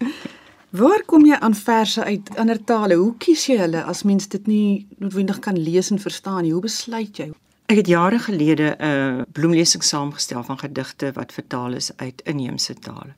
Waar 0.69 1.03
kom 1.05 1.25
jy 1.25 1.35
aan 1.39 1.55
verse 1.55 2.03
uit 2.03 2.37
ander 2.37 2.63
tale? 2.63 2.95
Hoe 2.95 3.17
kies 3.17 3.45
jy 3.45 3.57
hulle 3.57 3.83
as 3.83 4.03
mens 4.03 4.27
dit 4.27 4.47
nie 4.47 4.87
noodwendig 4.97 5.39
kan 5.39 5.57
lees 5.57 5.89
en 5.89 5.99
verstaan 5.99 6.43
nie? 6.43 6.51
Hoe 6.51 6.61
besluit 6.61 7.17
jy? 7.17 7.31
Ek 7.65 7.79
het 7.79 7.87
jare 7.87 8.19
gelede 8.19 8.75
'n 8.77 8.85
uh, 8.85 9.21
bloemlesing 9.31 9.83
saamgestel 9.83 10.43
van 10.43 10.59
gedigte 10.59 11.11
wat 11.11 11.33
vertaal 11.33 11.73
is 11.73 11.97
uit 11.97 12.21
inheemse 12.21 12.73
tale. 12.73 13.15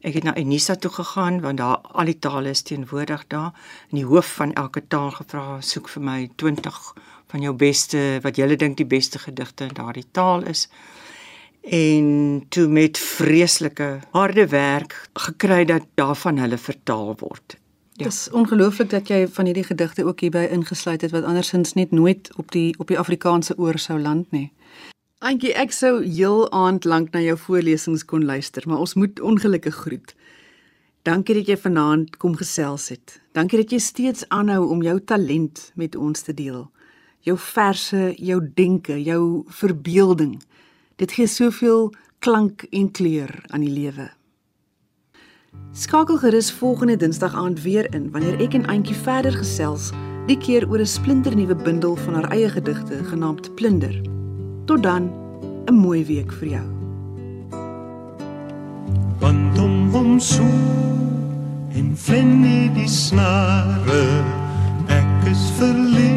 Ek 0.00 0.14
het 0.14 0.22
na 0.22 0.36
Unisa 0.36 0.74
toe 0.76 0.90
gegaan 0.90 1.40
want 1.40 1.56
daar 1.56 1.76
al 1.76 2.04
die 2.04 2.18
tale 2.18 2.48
is 2.48 2.62
teenwoordig 2.62 3.24
daar. 3.26 3.52
In 3.88 3.96
die 3.96 4.04
hoof 4.04 4.34
van 4.34 4.52
elke 4.52 4.86
taal 4.86 5.10
gevra, 5.10 5.60
soek 5.60 5.88
vir 5.88 6.02
my 6.02 6.30
20 6.36 6.94
van 7.26 7.40
jou 7.40 7.54
beste 7.54 8.18
wat 8.22 8.36
jy 8.36 8.56
dink 8.56 8.76
die 8.76 8.86
beste 8.86 9.18
gedigte 9.18 9.64
in 9.64 9.74
daardie 9.74 10.06
taal 10.10 10.42
is. 10.42 10.68
En 11.62 12.44
toe 12.48 12.68
met 12.68 12.98
vreeslike 12.98 14.00
harde 14.10 14.46
werk 14.48 15.08
gekry 15.14 15.64
dat 15.64 15.82
daarvan 15.94 16.38
hulle 16.38 16.58
vertaal 16.58 17.16
word. 17.18 17.56
Ja. 17.98 18.04
Dit 18.04 18.12
is 18.12 18.30
ongelooflik 18.30 18.90
dat 18.90 19.08
jy 19.10 19.24
van 19.26 19.48
hierdie 19.50 19.66
gedigte 19.66 20.04
ook 20.06 20.20
hierby 20.20 20.44
ingesluit 20.54 21.02
het 21.02 21.10
wat 21.10 21.24
andersins 21.26 21.72
net 21.74 21.90
nooit 21.90 22.30
op 22.36 22.52
die 22.54 22.74
op 22.78 22.86
die 22.86 22.98
Afrikaanse 22.98 23.56
oor 23.58 23.78
sou 23.78 23.98
land 23.98 24.30
nie. 24.30 24.52
Antjie, 25.18 25.50
ek 25.58 25.72
sou 25.74 26.04
heel 26.04 26.44
aand 26.54 26.84
lank 26.86 27.10
na 27.10 27.18
jou 27.24 27.34
voorlesings 27.34 28.04
kon 28.06 28.22
luister, 28.24 28.62
maar 28.70 28.78
ons 28.78 28.94
moet 28.94 29.18
ongelukkig 29.20 29.74
groet. 29.74 30.14
Dankie 31.02 31.34
dat 31.40 31.50
jy 31.50 31.56
vanaand 31.58 32.20
kom 32.22 32.36
gesels 32.38 32.86
het. 32.94 33.16
Dankie 33.34 33.58
dat 33.64 33.74
jy 33.74 33.80
steeds 33.82 34.28
aanhou 34.28 34.68
om 34.70 34.82
jou 34.86 35.00
talent 35.00 35.72
met 35.74 35.98
ons 35.98 36.22
te 36.22 36.34
deel. 36.34 36.68
Jou 37.26 37.34
verse, 37.38 38.12
jou 38.14 38.38
denke, 38.54 38.94
jou 39.02 39.42
verbeelding. 39.58 40.38
Dit 41.02 41.18
gee 41.18 41.26
soveel 41.26 41.90
klank 42.22 42.62
en 42.70 42.92
kleur 42.94 43.34
aan 43.50 43.66
die 43.66 43.74
lewe. 43.74 44.12
Skakel 45.72 46.18
gerus 46.18 46.52
volgende 46.52 46.96
Dinsdag 46.96 47.34
aand 47.34 47.62
weer 47.62 47.94
in 47.94 48.10
wanneer 48.10 48.40
ek 48.40 48.54
en 48.54 48.66
Auntie 48.66 48.96
verder 48.96 49.32
gesels, 49.32 49.90
die 50.26 50.38
keer 50.38 50.68
oor 50.68 50.80
'n 50.80 50.86
splinternuwe 50.86 51.54
bundel 51.54 51.96
van 51.96 52.14
haar 52.14 52.30
eie 52.30 52.48
gedigte 52.48 53.04
genaamd 53.04 53.54
Plunder. 53.54 53.94
Tot 54.64 54.82
dan, 54.82 55.10
'n 55.70 55.74
mooi 55.74 56.04
week 56.04 56.32
vir 56.32 56.48
jou. 56.48 56.66
Want 59.18 59.58
om 59.58 59.90
hom 59.90 60.20
so 60.20 60.44
en 61.72 61.96
flennie 61.96 62.72
die 62.72 62.88
snare 62.88 64.24
ek 64.88 65.30
is 65.30 65.50
verlief 65.58 66.08